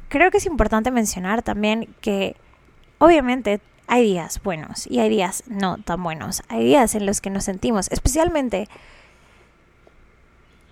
[0.08, 2.36] creo que es importante mencionar también que
[2.98, 6.42] obviamente hay días buenos y hay días no tan buenos.
[6.48, 8.68] Hay días en los que nos sentimos, especialmente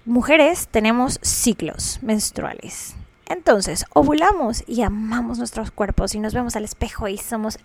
[0.05, 2.95] mujeres tenemos ciclos menstruales.
[3.29, 7.59] Entonces, ovulamos y amamos nuestros cuerpos y nos vemos al espejo y somos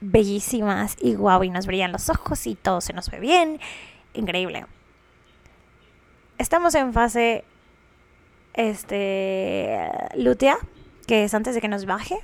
[0.00, 3.60] bellísimas y guau y nos brillan los ojos y todo se nos ve bien.
[4.14, 4.64] Increíble.
[6.38, 7.44] Estamos en fase
[8.54, 9.78] este
[10.16, 10.58] lútea,
[11.06, 12.18] que es antes de que nos baje.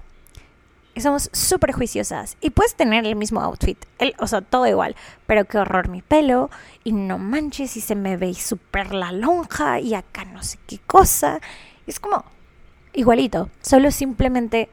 [0.96, 2.36] Somos súper juiciosas.
[2.40, 4.96] Y puedes tener el mismo outfit, el, o sea, todo igual.
[5.26, 6.50] Pero qué horror mi pelo.
[6.84, 9.80] Y no manches, y se me ve súper la lonja.
[9.80, 11.40] Y acá no sé qué cosa.
[11.86, 12.24] es como
[12.92, 13.48] igualito.
[13.62, 14.68] Solo simplemente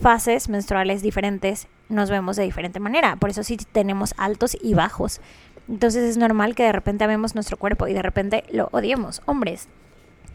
[0.00, 3.16] fases menstruales diferentes nos vemos de diferente manera.
[3.16, 5.20] Por eso sí tenemos altos y bajos.
[5.68, 9.22] Entonces es normal que de repente amemos nuestro cuerpo y de repente lo odiemos.
[9.26, 9.68] Hombres,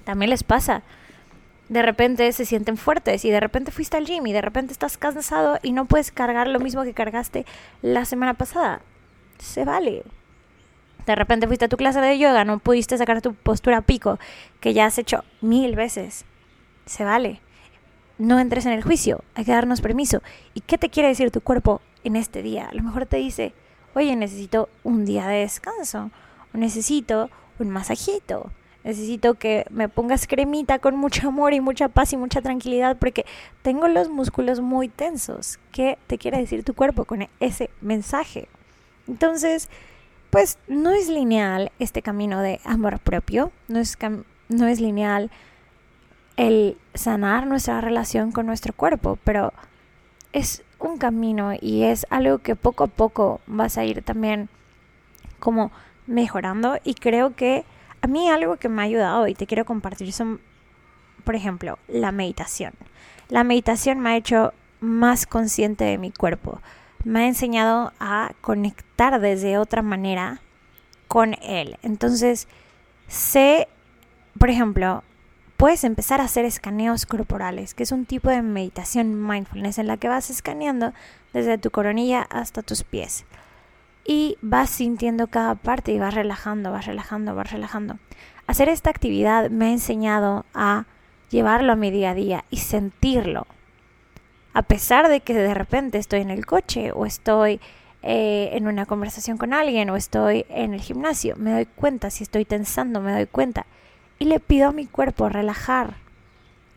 [0.04, 0.84] también les pasa
[1.72, 4.98] de repente se sienten fuertes y de repente fuiste al gym y de repente estás
[4.98, 7.46] cansado y no puedes cargar lo mismo que cargaste
[7.82, 8.82] la semana pasada.
[9.40, 10.04] Se vale.
[11.06, 14.20] De repente fuiste a tu clase de yoga, no pudiste sacar tu postura pico
[14.60, 16.26] que ya has hecho mil veces.
[16.86, 17.40] Se vale.
[18.18, 20.22] No entres en el juicio, hay que darnos permiso.
[20.54, 22.68] ¿Y qué te quiere decir tu cuerpo en este día?
[22.68, 23.54] A lo mejor te dice,
[23.96, 26.12] oye, necesito un día de descanso,
[26.54, 28.52] o necesito un masajito,
[28.84, 33.26] Necesito que me pongas cremita con mucho amor y mucha paz y mucha tranquilidad porque
[33.62, 35.60] tengo los músculos muy tensos.
[35.72, 38.48] ¿Qué te quiere decir tu cuerpo con ese mensaje?
[39.08, 39.70] Entonces,
[40.32, 43.98] pues no es lineal este camino de amor propio, no es,
[44.50, 45.30] no es lineal
[46.38, 49.54] el sanar nuestra relación con nuestro cuerpo, pero
[50.34, 54.50] es un camino y es algo que poco a poco vas a ir también
[55.40, 55.72] como
[56.08, 57.66] mejorando y creo que
[58.02, 60.42] a mí algo que me ha ayudado y te quiero compartir son,
[61.24, 62.74] por ejemplo, la meditación.
[63.30, 66.60] La meditación me ha hecho más consciente de mi cuerpo.
[67.04, 70.42] Me ha enseñado a conectar desde otra manera
[71.08, 71.78] con él.
[71.84, 72.48] Entonces,
[73.08, 73.68] sé,
[74.40, 75.04] por ejemplo,
[75.58, 79.98] puedes empezar a hacer escaneos corporales, que es un tipo de meditación mindfulness en la
[79.98, 80.94] que vas escaneando
[81.34, 83.26] desde tu coronilla hasta tus pies
[84.06, 87.98] y vas sintiendo cada parte y vas relajando, vas relajando, vas relajando.
[88.48, 90.86] Hacer esta actividad me ha enseñado a
[91.30, 93.48] llevarlo a mi día a día y sentirlo.
[94.54, 97.62] A pesar de que de repente estoy en el coche o estoy
[98.04, 102.24] eh, en una conversación con alguien o estoy en el gimnasio, me doy cuenta si
[102.24, 103.66] estoy tensando, me doy cuenta.
[104.20, 105.96] Y le pido a mi cuerpo relajar.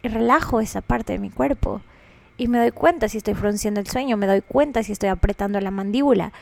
[0.03, 1.81] Y relajo esa parte de mi cuerpo.
[2.37, 5.61] Y me doy cuenta si estoy frunciendo el sueño, me doy cuenta si estoy apretando
[5.61, 6.33] la mandíbula,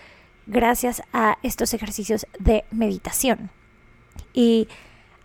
[0.46, 3.50] gracias a estos ejercicios de meditación.
[4.32, 4.68] Y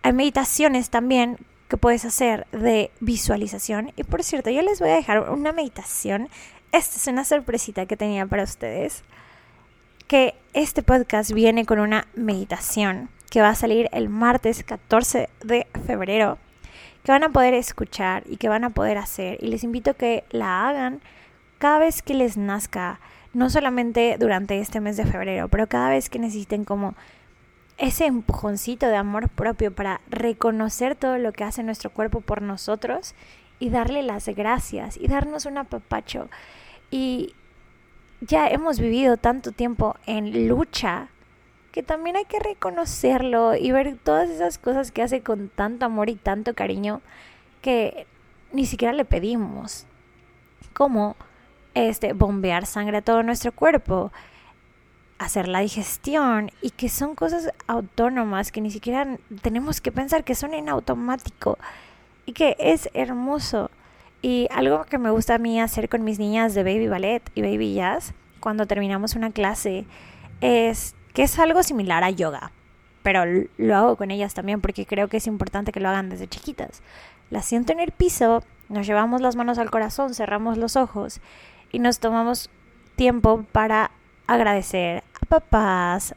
[0.02, 3.92] hay meditaciones también que puedes hacer de visualización.
[3.96, 6.28] Y por cierto, yo les voy a dejar una meditación.
[6.72, 9.04] Esta es una sorpresita que tenía para ustedes.
[10.06, 15.66] Que este podcast viene con una meditación que va a salir el martes 14 de
[15.86, 16.38] febrero.
[17.04, 19.38] Que van a poder escuchar y que van a poder hacer.
[19.42, 21.00] Y les invito a que la hagan
[21.58, 23.00] cada vez que les nazca
[23.34, 26.94] no solamente durante este mes de febrero, pero cada vez que necesiten como
[27.76, 33.14] ese empujoncito de amor propio para reconocer todo lo que hace nuestro cuerpo por nosotros
[33.60, 36.28] y darle las gracias y darnos un apapacho.
[36.90, 37.34] Y
[38.20, 41.08] ya hemos vivido tanto tiempo en lucha
[41.70, 46.08] que también hay que reconocerlo y ver todas esas cosas que hace con tanto amor
[46.08, 47.00] y tanto cariño
[47.62, 48.06] que
[48.52, 49.86] ni siquiera le pedimos.
[50.72, 51.14] Como
[51.86, 54.10] este bombear sangre a todo nuestro cuerpo,
[55.18, 60.34] hacer la digestión y que son cosas autónomas que ni siquiera tenemos que pensar que
[60.34, 61.58] son en automático
[62.26, 63.70] y que es hermoso.
[64.22, 67.42] Y algo que me gusta a mí hacer con mis niñas de baby ballet y
[67.42, 69.86] baby jazz cuando terminamos una clase
[70.40, 72.52] es que es algo similar a yoga,
[73.02, 73.22] pero
[73.56, 76.82] lo hago con ellas también porque creo que es importante que lo hagan desde chiquitas.
[77.30, 81.20] Las siento en el piso, nos llevamos las manos al corazón, cerramos los ojos
[81.72, 82.50] y nos tomamos
[82.96, 83.90] tiempo para
[84.26, 86.14] agradecer a papás,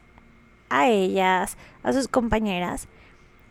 [0.68, 2.88] a ellas, a sus compañeras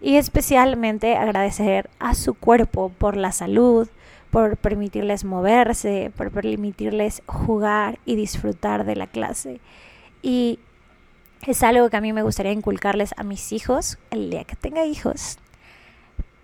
[0.01, 3.87] y especialmente agradecer a su cuerpo por la salud,
[4.31, 9.59] por permitirles moverse, por permitirles jugar y disfrutar de la clase.
[10.23, 10.59] Y
[11.45, 14.85] es algo que a mí me gustaría inculcarles a mis hijos el día que tenga
[14.85, 15.37] hijos,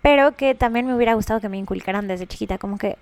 [0.02, 2.96] pero que también me hubiera gustado que me inculcaran desde chiquita, como que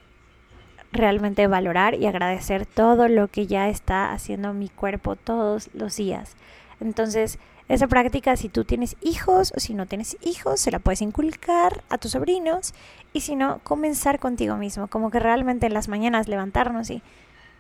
[0.97, 6.37] realmente valorar y agradecer todo lo que ya está haciendo mi cuerpo todos los días.
[6.81, 11.03] Entonces, esa práctica, si tú tienes hijos o si no tienes hijos, se la puedes
[11.03, 12.75] inculcar a tus sobrinos
[13.13, 17.03] y si no, comenzar contigo mismo, como que realmente en las mañanas levantarnos y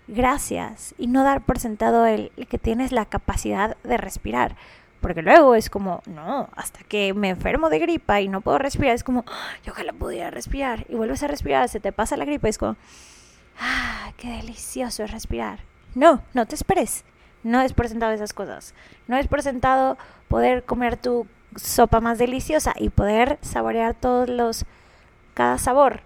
[0.07, 4.57] gracias y no dar por sentado el, que tienes la capacidad de respirar.
[5.01, 8.94] Porque luego es como, no, hasta que me enfermo de gripa y no puedo respirar,
[8.94, 10.87] es como, ah, yo ojalá pudiera respirar.
[10.88, 12.77] Y vuelves a respirar, se te pasa la gripa, es como,
[13.58, 15.60] ah, qué delicioso es respirar.
[15.94, 17.04] No, no te esperes.
[17.42, 18.74] No es por sentado esas cosas.
[19.06, 19.96] No es por sentado
[20.28, 24.64] poder comer tu sopa más deliciosa y poder saborear todos los
[25.34, 26.00] cada sabor.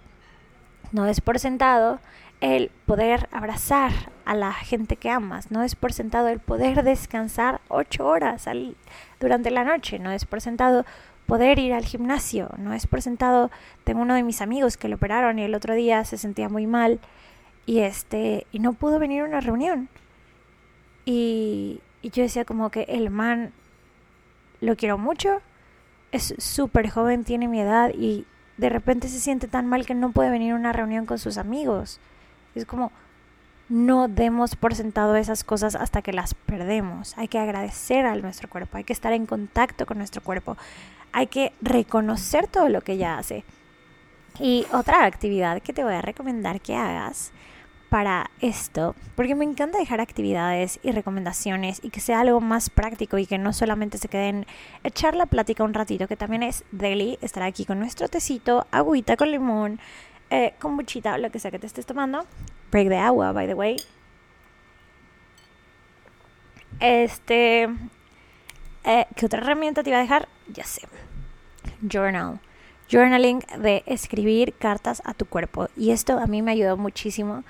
[0.91, 1.99] No es por sentado
[2.41, 3.91] el poder abrazar
[4.25, 8.49] a la gente que amas, no es por sentado el poder descansar ocho horas
[9.19, 10.85] durante la noche, no es por sentado
[11.27, 13.51] poder ir al gimnasio, no es por sentado,
[13.83, 16.67] tengo uno de mis amigos que lo operaron y el otro día se sentía muy
[16.67, 16.99] mal
[17.65, 19.89] y este y no pudo venir a una reunión
[21.05, 23.51] y, y yo decía como que el man
[24.59, 25.41] lo quiero mucho
[26.11, 28.25] es súper joven tiene mi edad y
[28.57, 31.37] de repente se siente tan mal que no puede venir a una reunión con sus
[31.37, 31.99] amigos
[32.55, 32.91] es como
[33.71, 37.17] no demos por sentado esas cosas hasta que las perdemos.
[37.17, 40.57] Hay que agradecer a nuestro cuerpo, hay que estar en contacto con nuestro cuerpo,
[41.13, 43.45] hay que reconocer todo lo que ella hace.
[44.39, 47.31] Y otra actividad que te voy a recomendar que hagas
[47.91, 53.17] para esto, porque me encanta dejar actividades y recomendaciones y que sea algo más práctico
[53.17, 54.47] y que no solamente se queden
[54.85, 59.17] echar la plática un ratito, que también es daily, estar aquí con nuestro tecito, agüita
[59.17, 59.81] con limón,
[60.29, 62.25] eh, con muchita, lo que sea que te estés tomando.
[62.71, 63.75] Break de agua, by the way.
[66.79, 67.63] Este.
[68.85, 70.29] Eh, ¿Qué otra herramienta te iba a dejar?
[70.47, 70.87] Ya sé.
[71.81, 72.39] Journal.
[72.89, 75.67] Journaling de escribir cartas a tu cuerpo.
[75.75, 77.43] Y esto a mí me ayudó muchísimo.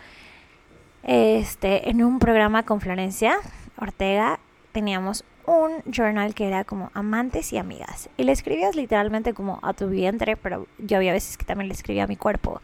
[1.03, 3.37] Este, en un programa con Florencia
[3.77, 4.39] Ortega
[4.71, 8.09] teníamos un journal que era como amantes y amigas.
[8.17, 11.73] Y le escribías literalmente como a tu vientre, pero yo había veces que también le
[11.73, 12.61] escribía a mi cuerpo.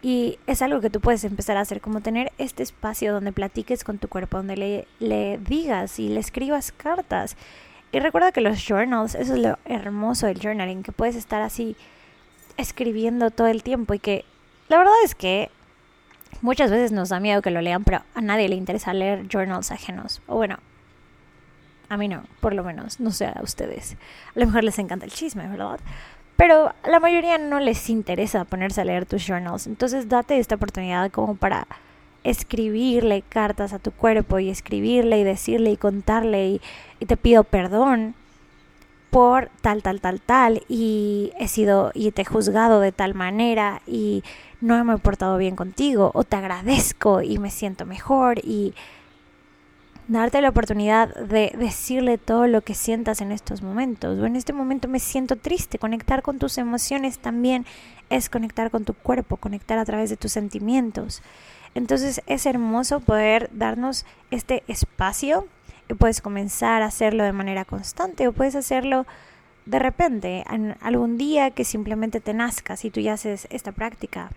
[0.00, 3.82] Y es algo que tú puedes empezar a hacer, como tener este espacio donde platiques
[3.82, 7.36] con tu cuerpo, donde le, le digas y le escribas cartas.
[7.90, 11.74] Y recuerda que los journals, eso es lo hermoso del journaling, que puedes estar así
[12.56, 14.24] escribiendo todo el tiempo y que
[14.68, 15.50] la verdad es que
[16.42, 19.70] muchas veces nos da miedo que lo lean, pero a nadie le interesa leer journals
[19.70, 20.22] ajenos.
[20.26, 20.58] O bueno,
[21.88, 23.96] a mí no, por lo menos, no sé a ustedes.
[24.34, 25.80] A lo mejor les encanta el chisme, ¿verdad?
[26.36, 29.66] Pero a la mayoría no les interesa ponerse a leer tus journals.
[29.66, 31.66] Entonces date esta oportunidad como para
[32.24, 36.60] escribirle cartas a tu cuerpo y escribirle y decirle y contarle y,
[37.00, 38.14] y te pido perdón
[39.10, 43.82] por tal, tal, tal, tal y he sido y te he juzgado de tal manera
[43.86, 44.22] y
[44.60, 48.74] no me he portado bien contigo o te agradezco y me siento mejor y
[50.08, 54.18] darte la oportunidad de decirle todo lo que sientas en estos momentos.
[54.18, 55.78] O en este momento me siento triste.
[55.78, 57.66] Conectar con tus emociones también
[58.08, 61.22] es conectar con tu cuerpo, conectar a través de tus sentimientos.
[61.74, 65.46] Entonces es hermoso poder darnos este espacio
[65.94, 69.06] puedes comenzar a hacerlo de manera constante o puedes hacerlo
[69.66, 74.30] de repente, en algún día que simplemente te nazcas y tú ya haces esta práctica.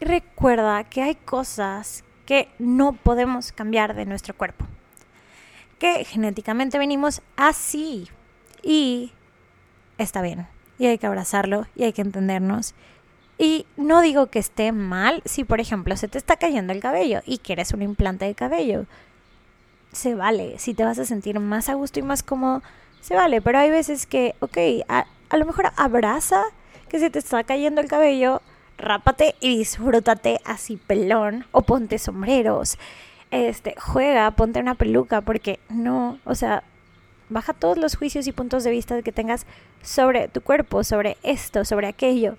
[0.00, 4.66] Y recuerda que hay cosas que no podemos cambiar de nuestro cuerpo
[5.82, 8.08] que genéticamente venimos así
[8.62, 9.10] Y
[9.98, 10.46] está bien.
[10.78, 12.74] Y hay que abrazarlo y hay que entendernos.
[13.36, 17.22] Y no digo que esté mal si, por ejemplo, se te está cayendo el cabello
[17.26, 18.86] y quieres un implante de cabello.
[19.92, 20.58] Se vale.
[20.58, 22.62] Si te vas a sentir más a gusto y más cómodo,
[23.00, 23.40] se vale.
[23.40, 26.42] Pero hay veces que, ok, a, a lo mejor abraza
[26.88, 28.42] que se te está cayendo el cabello,
[28.78, 32.78] rápate y disfrútate así pelón o ponte sombreros.
[33.30, 36.64] Este, juega, ponte una peluca porque no, o sea,
[37.30, 39.46] baja todos los juicios y puntos de vista que tengas
[39.82, 42.36] sobre tu cuerpo, sobre esto, sobre aquello.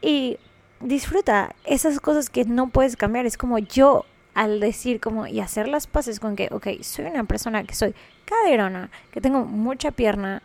[0.00, 0.38] Y
[0.80, 3.26] disfruta esas cosas que no puedes cambiar.
[3.26, 4.04] Es como yo
[4.34, 7.94] al decir como y hacer las paces con que, ok, soy una persona que soy
[8.24, 10.42] caderona, que tengo mucha pierna.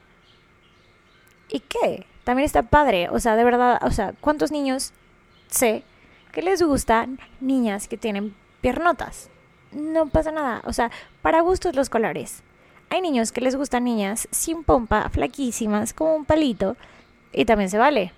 [1.50, 2.06] ¿Y qué?
[2.24, 3.10] También está padre.
[3.10, 4.94] O sea, de verdad, o sea, ¿cuántos niños
[5.48, 5.84] sé
[6.32, 9.30] que les gustan niñas que tienen piernotas?
[9.72, 10.62] no pasa nada.
[10.66, 12.44] O sea, para gustos los colores.
[12.90, 16.78] Hay niños que les gustan niñas sin pompa, flaquísimas, como un palito,
[17.34, 18.14] y también se vale.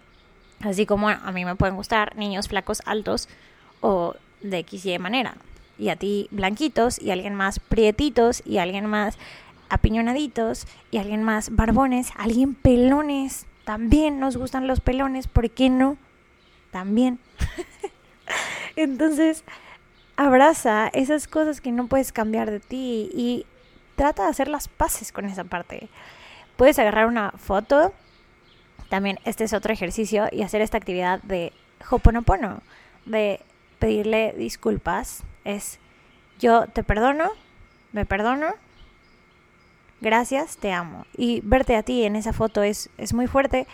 [0.62, 3.30] Así como a mí me pueden gustar niños flacos, altos
[3.82, 5.36] o de X y de manera.
[5.80, 9.18] Y a ti blanquitos y alguien más prietitos y alguien más
[9.70, 13.46] apiñonaditos y alguien más barbones, alguien pelones.
[13.64, 15.98] También nos gustan los pelones, ¿por qué no?
[16.72, 17.20] También.
[18.76, 19.44] Entonces,
[20.18, 23.46] abraza esas cosas que no puedes cambiar de ti y
[23.96, 25.90] trata de hacer las paces con esa parte.
[26.58, 27.94] Puedes agarrar una foto,
[28.90, 31.54] también este es otro ejercicio, y hacer esta actividad de
[31.90, 32.62] hoponopono,
[33.06, 33.40] de
[33.80, 35.24] pedirle disculpas.
[35.46, 35.80] Es
[36.40, 37.30] yo te perdono,
[37.92, 38.54] me perdono,
[40.02, 41.06] gracias, te amo.
[41.18, 43.68] Y verte a ti en esa foto es, es muy fuerte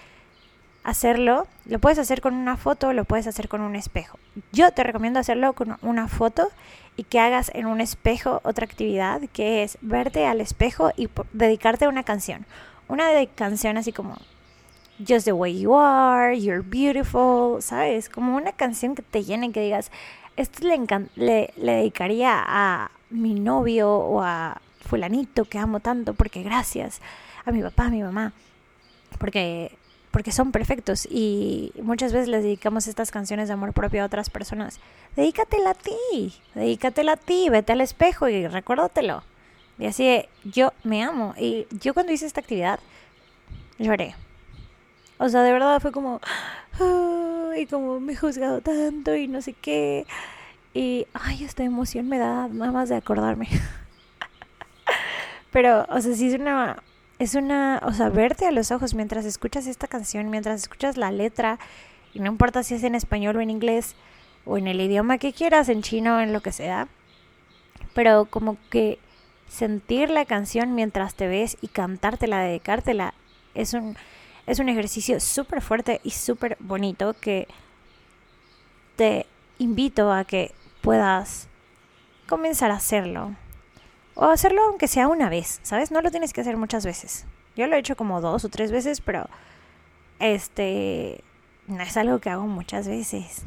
[0.83, 4.19] hacerlo, lo puedes hacer con una foto, lo puedes hacer con un espejo.
[4.51, 6.49] Yo te recomiendo hacerlo con una foto
[6.95, 11.85] y que hagas en un espejo otra actividad que es verte al espejo y dedicarte
[11.85, 12.45] a una canción.
[12.87, 14.17] Una de canción así como
[14.99, 18.09] Just the way you are, you're beautiful, ¿sabes?
[18.09, 19.91] Como una canción que te llene, que digas,
[20.37, 20.77] esto le,
[21.15, 27.01] le, le dedicaría a mi novio o a fulanito que amo tanto porque gracias
[27.45, 28.33] a mi papá, a mi mamá,
[29.19, 29.77] porque
[30.11, 34.29] porque son perfectos y muchas veces les dedicamos estas canciones de amor propio a otras
[34.29, 34.79] personas.
[35.17, 39.23] Dedícatela a ti, dedícatela a ti, vete al espejo y recuérdatelo.
[39.77, 41.33] Y así yo me amo.
[41.37, 42.79] Y yo cuando hice esta actividad,
[43.77, 44.15] lloré.
[45.17, 46.19] O sea, de verdad fue como,
[47.57, 50.05] y como me he juzgado tanto y no sé qué.
[50.73, 53.47] Y, ay, esta emoción me da nada más de acordarme.
[55.51, 56.77] Pero, o sea, sí es una
[57.19, 61.11] es una, o sea, verte a los ojos mientras escuchas esta canción, mientras escuchas la
[61.11, 61.59] letra,
[62.13, 63.95] y no importa si es en español o en inglés,
[64.45, 66.87] o en el idioma que quieras, en chino o en lo que sea,
[67.93, 68.99] pero como que
[69.47, 73.13] sentir la canción mientras te ves y cantártela, dedicártela,
[73.53, 73.95] es un,
[74.47, 77.47] es un ejercicio súper fuerte y súper bonito que
[78.95, 79.25] te
[79.57, 81.47] invito a que puedas
[82.27, 83.35] comenzar a hacerlo.
[84.15, 85.91] O hacerlo aunque sea una vez, ¿sabes?
[85.91, 87.25] No lo tienes que hacer muchas veces.
[87.55, 89.27] Yo lo he hecho como dos o tres veces, pero
[90.19, 91.23] este
[91.67, 93.43] no es algo que hago muchas veces.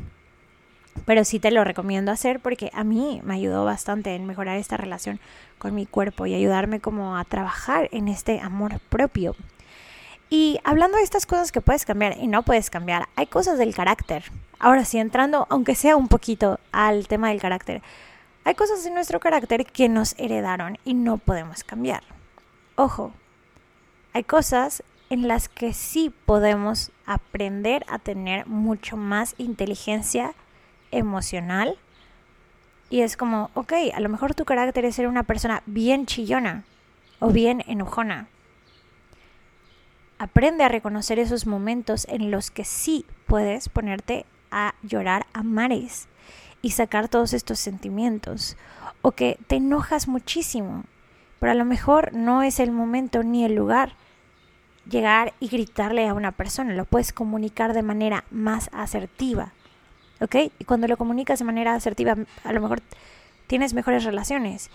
[1.05, 4.77] Pero sí te lo recomiendo hacer porque a mí me ayudó bastante en mejorar esta
[4.77, 5.21] relación
[5.59, 9.37] con mi cuerpo y ayudarme como a trabajar en este amor propio.
[10.31, 13.75] Y hablando de estas cosas que puedes cambiar y no puedes cambiar, hay cosas del
[13.75, 14.25] carácter.
[14.59, 17.83] Ahora sí, entrando, aunque sea un poquito al tema del carácter,
[18.45, 22.03] hay cosas en nuestro carácter que nos heredaron y no podemos cambiar.
[22.77, 23.13] Ojo,
[24.13, 30.35] hay cosas en las que sí podemos aprender a tener mucho más inteligencia
[30.91, 31.79] emocional.
[32.91, 36.65] Y es como, ok, a lo mejor tu carácter es ser una persona bien chillona
[37.19, 38.29] o bien enojona.
[40.19, 46.09] Aprende a reconocer esos momentos en los que sí puedes ponerte a llorar a mares
[46.61, 48.57] y sacar todos estos sentimientos.
[49.01, 50.85] O que te enojas muchísimo,
[51.39, 53.93] pero a lo mejor no es el momento ni el lugar
[54.89, 59.53] llegar y gritarle a una persona, lo puedes comunicar de manera más asertiva.
[60.21, 60.35] ¿Ok?
[60.59, 62.83] Y cuando lo comunicas de manera asertiva, a lo mejor
[63.47, 64.71] tienes mejores relaciones.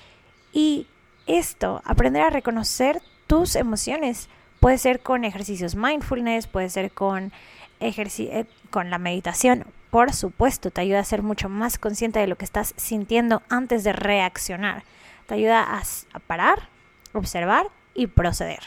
[0.54, 0.88] Y
[1.28, 4.30] esto, aprender a reconocer tus emociones,
[4.64, 7.34] puede ser con ejercicios mindfulness, puede ser con,
[7.82, 12.38] eh, con la meditación, por supuesto, te ayuda a ser mucho más consciente de lo
[12.38, 14.86] que estás sintiendo antes de reaccionar.
[15.28, 16.70] Te ayuda a, parar,
[17.12, 18.62] observar y proceder.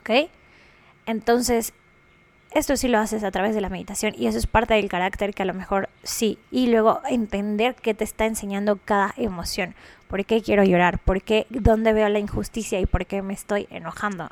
[0.00, 0.28] ¿Ok?
[1.06, 1.74] Entonces,
[2.50, 5.32] esto sí lo haces a través de la meditación y eso es parte del carácter
[5.32, 6.40] que a lo mejor sí.
[6.50, 9.76] Y luego entender qué te está enseñando cada emoción.
[10.08, 10.98] ¿Por qué quiero llorar?
[10.98, 11.46] ¿Por qué?
[11.50, 12.80] ¿Dónde veo la injusticia?
[12.80, 14.28] ¿Y por qué me estoy enojando?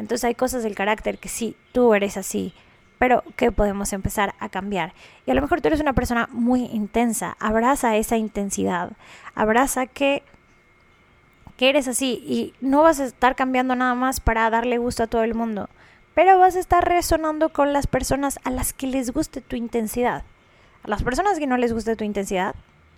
[0.00, 2.52] Entonces hay cosas del carácter que sí, tú eres así,
[2.98, 4.92] pero que podemos empezar a cambiar.
[5.26, 7.36] Y a lo mejor tú eres una persona muy intensa.
[7.38, 8.92] Abraza esa intensidad.
[9.34, 10.22] Abraza que
[11.56, 15.06] que eres así y no vas a estar cambiando nada más para darle gusto a
[15.06, 15.68] todo el mundo
[16.14, 20.24] pero vas a estar resonando con las personas a las que les guste tu intensidad.
[20.82, 22.54] A las personas que no les guste tu intensidad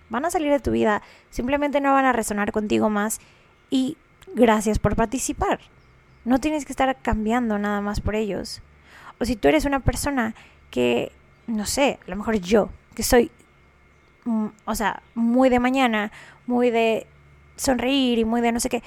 [0.09, 3.19] van a salir de tu vida, simplemente no van a resonar contigo más
[3.69, 3.97] y
[4.35, 5.59] gracias por participar.
[6.25, 8.61] No tienes que estar cambiando nada más por ellos.
[9.19, 10.35] O si tú eres una persona
[10.71, 11.11] que,
[11.47, 13.31] no sé, a lo mejor yo, que soy,
[14.25, 16.11] mm, o sea, muy de mañana,
[16.47, 17.07] muy de
[17.55, 18.83] sonreír y muy de no sé qué,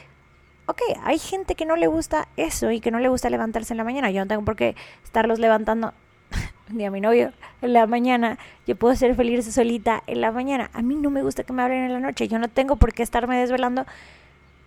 [0.66, 3.78] ok, hay gente que no le gusta eso y que no le gusta levantarse en
[3.78, 4.10] la mañana.
[4.10, 4.74] Yo no tengo por qué
[5.04, 5.94] estarlos levantando
[6.68, 7.32] ni a mi novio
[7.62, 8.38] en la mañana.
[8.66, 10.70] Yo puedo ser feliz solita en la mañana.
[10.72, 12.28] A mí no me gusta que me hablen en la noche.
[12.28, 13.86] Yo no tengo por qué estarme desvelando.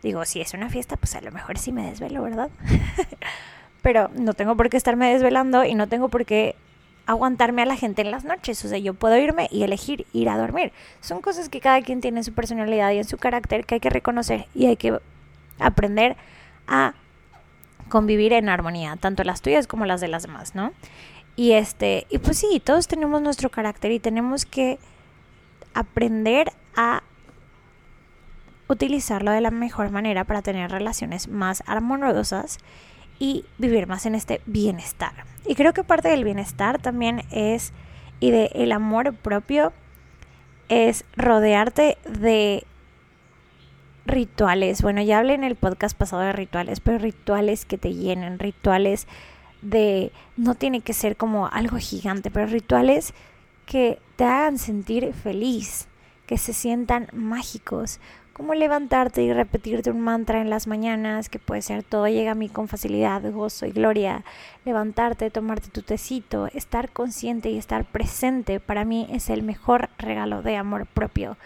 [0.03, 2.49] Digo, si es una fiesta, pues a lo mejor sí me desvelo, ¿verdad?
[3.81, 6.55] Pero no tengo por qué estarme desvelando y no tengo por qué
[7.05, 8.63] aguantarme a la gente en las noches.
[8.63, 10.71] O sea, yo puedo irme y elegir ir a dormir.
[11.01, 13.81] Son cosas que cada quien tiene en su personalidad y en su carácter que hay
[13.81, 14.99] que reconocer y hay que
[15.59, 16.15] aprender
[16.67, 16.93] a
[17.89, 20.71] convivir en armonía, tanto las tuyas como las de las demás, ¿no?
[21.35, 24.77] Y este, y pues sí, todos tenemos nuestro carácter y tenemos que
[25.73, 27.01] aprender a
[28.69, 32.59] utilizarlo de la mejor manera para tener relaciones más armoniosas
[33.19, 35.11] y vivir más en este bienestar.
[35.45, 37.73] Y creo que parte del bienestar también es
[38.21, 39.73] y de el amor propio
[40.69, 42.65] es rodearte de
[44.05, 44.81] rituales.
[44.81, 49.07] Bueno, ya hablé en el podcast pasado de rituales, pero rituales que te llenen, rituales
[49.61, 53.13] de, no tiene que ser como algo gigante, pero rituales
[53.65, 55.87] que te hagan sentir feliz,
[56.25, 57.99] que se sientan mágicos,
[58.39, 62.35] como levantarte y repetirte un mantra en las mañanas, que puede ser todo llega a
[62.35, 64.23] mí con facilidad, gozo y gloria,
[64.65, 70.41] levantarte, tomarte tu tecito, estar consciente y estar presente, para mí es el mejor regalo
[70.41, 71.37] de amor propio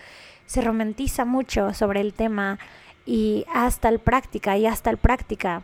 [0.45, 2.59] se romantiza mucho sobre el tema
[3.05, 5.63] y hasta el práctica y hasta el práctica.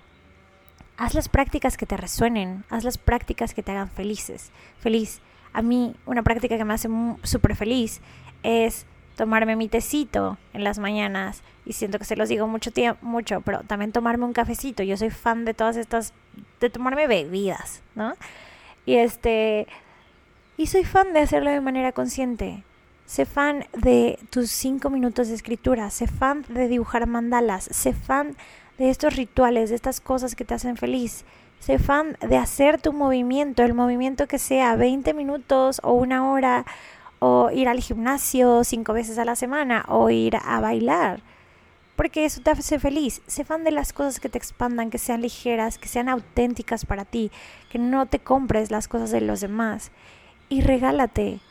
[0.97, 5.21] Haz las prácticas que te resuenen, haz las prácticas que te hagan felices, feliz.
[5.53, 6.89] A mí una práctica que me hace
[7.23, 8.01] súper feliz
[8.43, 8.85] es
[9.19, 13.41] tomarme mi tecito en las mañanas y siento que se los digo mucho tiempo, mucho,
[13.41, 14.81] pero también tomarme un cafecito.
[14.81, 16.13] Yo soy fan de todas estas,
[16.61, 18.13] de tomarme bebidas, ¿no?
[18.85, 19.67] Y este,
[20.55, 22.63] y soy fan de hacerlo de manera consciente.
[23.05, 28.37] Sé fan de tus cinco minutos de escritura, sé fan de dibujar mandalas, sé fan
[28.77, 31.25] de estos rituales, de estas cosas que te hacen feliz.
[31.59, 36.65] Sé fan de hacer tu movimiento, el movimiento que sea 20 minutos o una hora,
[37.19, 41.21] o ir al gimnasio cinco veces a la semana, o ir a bailar.
[41.95, 43.21] Porque eso te hace feliz.
[43.27, 47.03] Sé fan de las cosas que te expandan, que sean ligeras, que sean auténticas para
[47.03, 47.29] ti,
[47.69, 49.91] que no te compres las cosas de los demás.
[50.47, 51.41] Y regálate,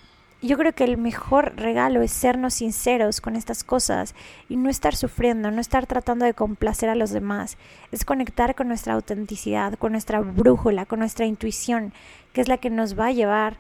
[0.41, 4.15] yo creo que el mejor regalo es sernos sinceros con estas cosas
[4.49, 7.59] y no estar sufriendo, no estar tratando de complacer a los demás.
[7.93, 11.93] Es conectar con nuestra autenticidad, con nuestra brújula, con nuestra intuición,
[12.33, 13.57] que es la que nos va a llevar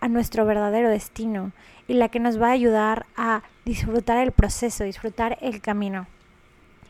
[0.00, 1.52] a nuestro verdadero destino
[1.88, 6.06] y la que nos va a ayudar a disfrutar el proceso, disfrutar el camino.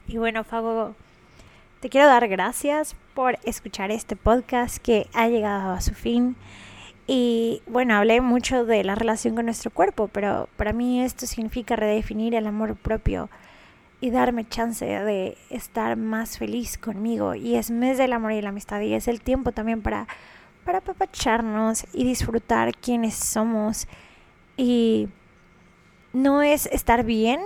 [0.06, 0.94] Y bueno, Fago,
[1.80, 6.36] te quiero dar gracias por escuchar este podcast que ha llegado a su fin.
[7.06, 11.76] Y bueno, hablé mucho de la relación con nuestro cuerpo, pero para mí esto significa
[11.76, 13.30] redefinir el amor propio
[14.00, 17.34] y darme chance de estar más feliz conmigo.
[17.34, 20.06] Y es mes del amor y la amistad y es el tiempo también para,
[20.64, 23.86] para apapacharnos y disfrutar quiénes somos.
[24.56, 25.08] Y
[26.12, 27.40] no es estar bien,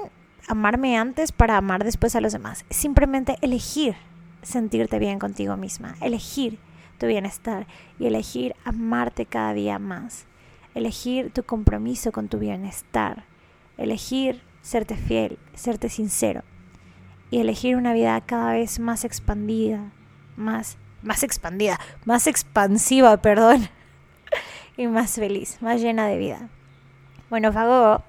[0.48, 2.64] amarme antes para amar después a los demás.
[2.70, 3.96] Simplemente elegir
[4.42, 6.58] sentirte bien contigo misma, elegir
[6.98, 7.66] tu bienestar
[7.98, 10.26] y elegir amarte cada día más,
[10.74, 13.24] elegir tu compromiso con tu bienestar,
[13.76, 16.42] elegir serte fiel, serte sincero
[17.30, 19.92] y elegir una vida cada vez más expandida,
[20.36, 23.68] más más expandida, más expansiva, perdón,
[24.76, 26.48] y más feliz, más llena de vida.
[27.30, 28.02] Bueno, Fago,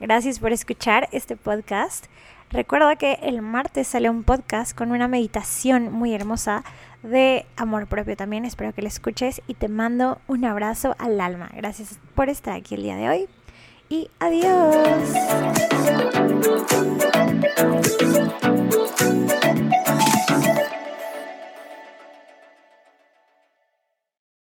[0.00, 2.06] gracias por escuchar este podcast.
[2.50, 6.64] Recuerda que el martes sale un podcast con una meditación muy hermosa
[7.02, 8.46] de amor propio también.
[8.46, 11.50] Espero que lo escuches y te mando un abrazo al alma.
[11.54, 13.28] Gracias por estar aquí el día de hoy
[13.90, 14.76] y adiós.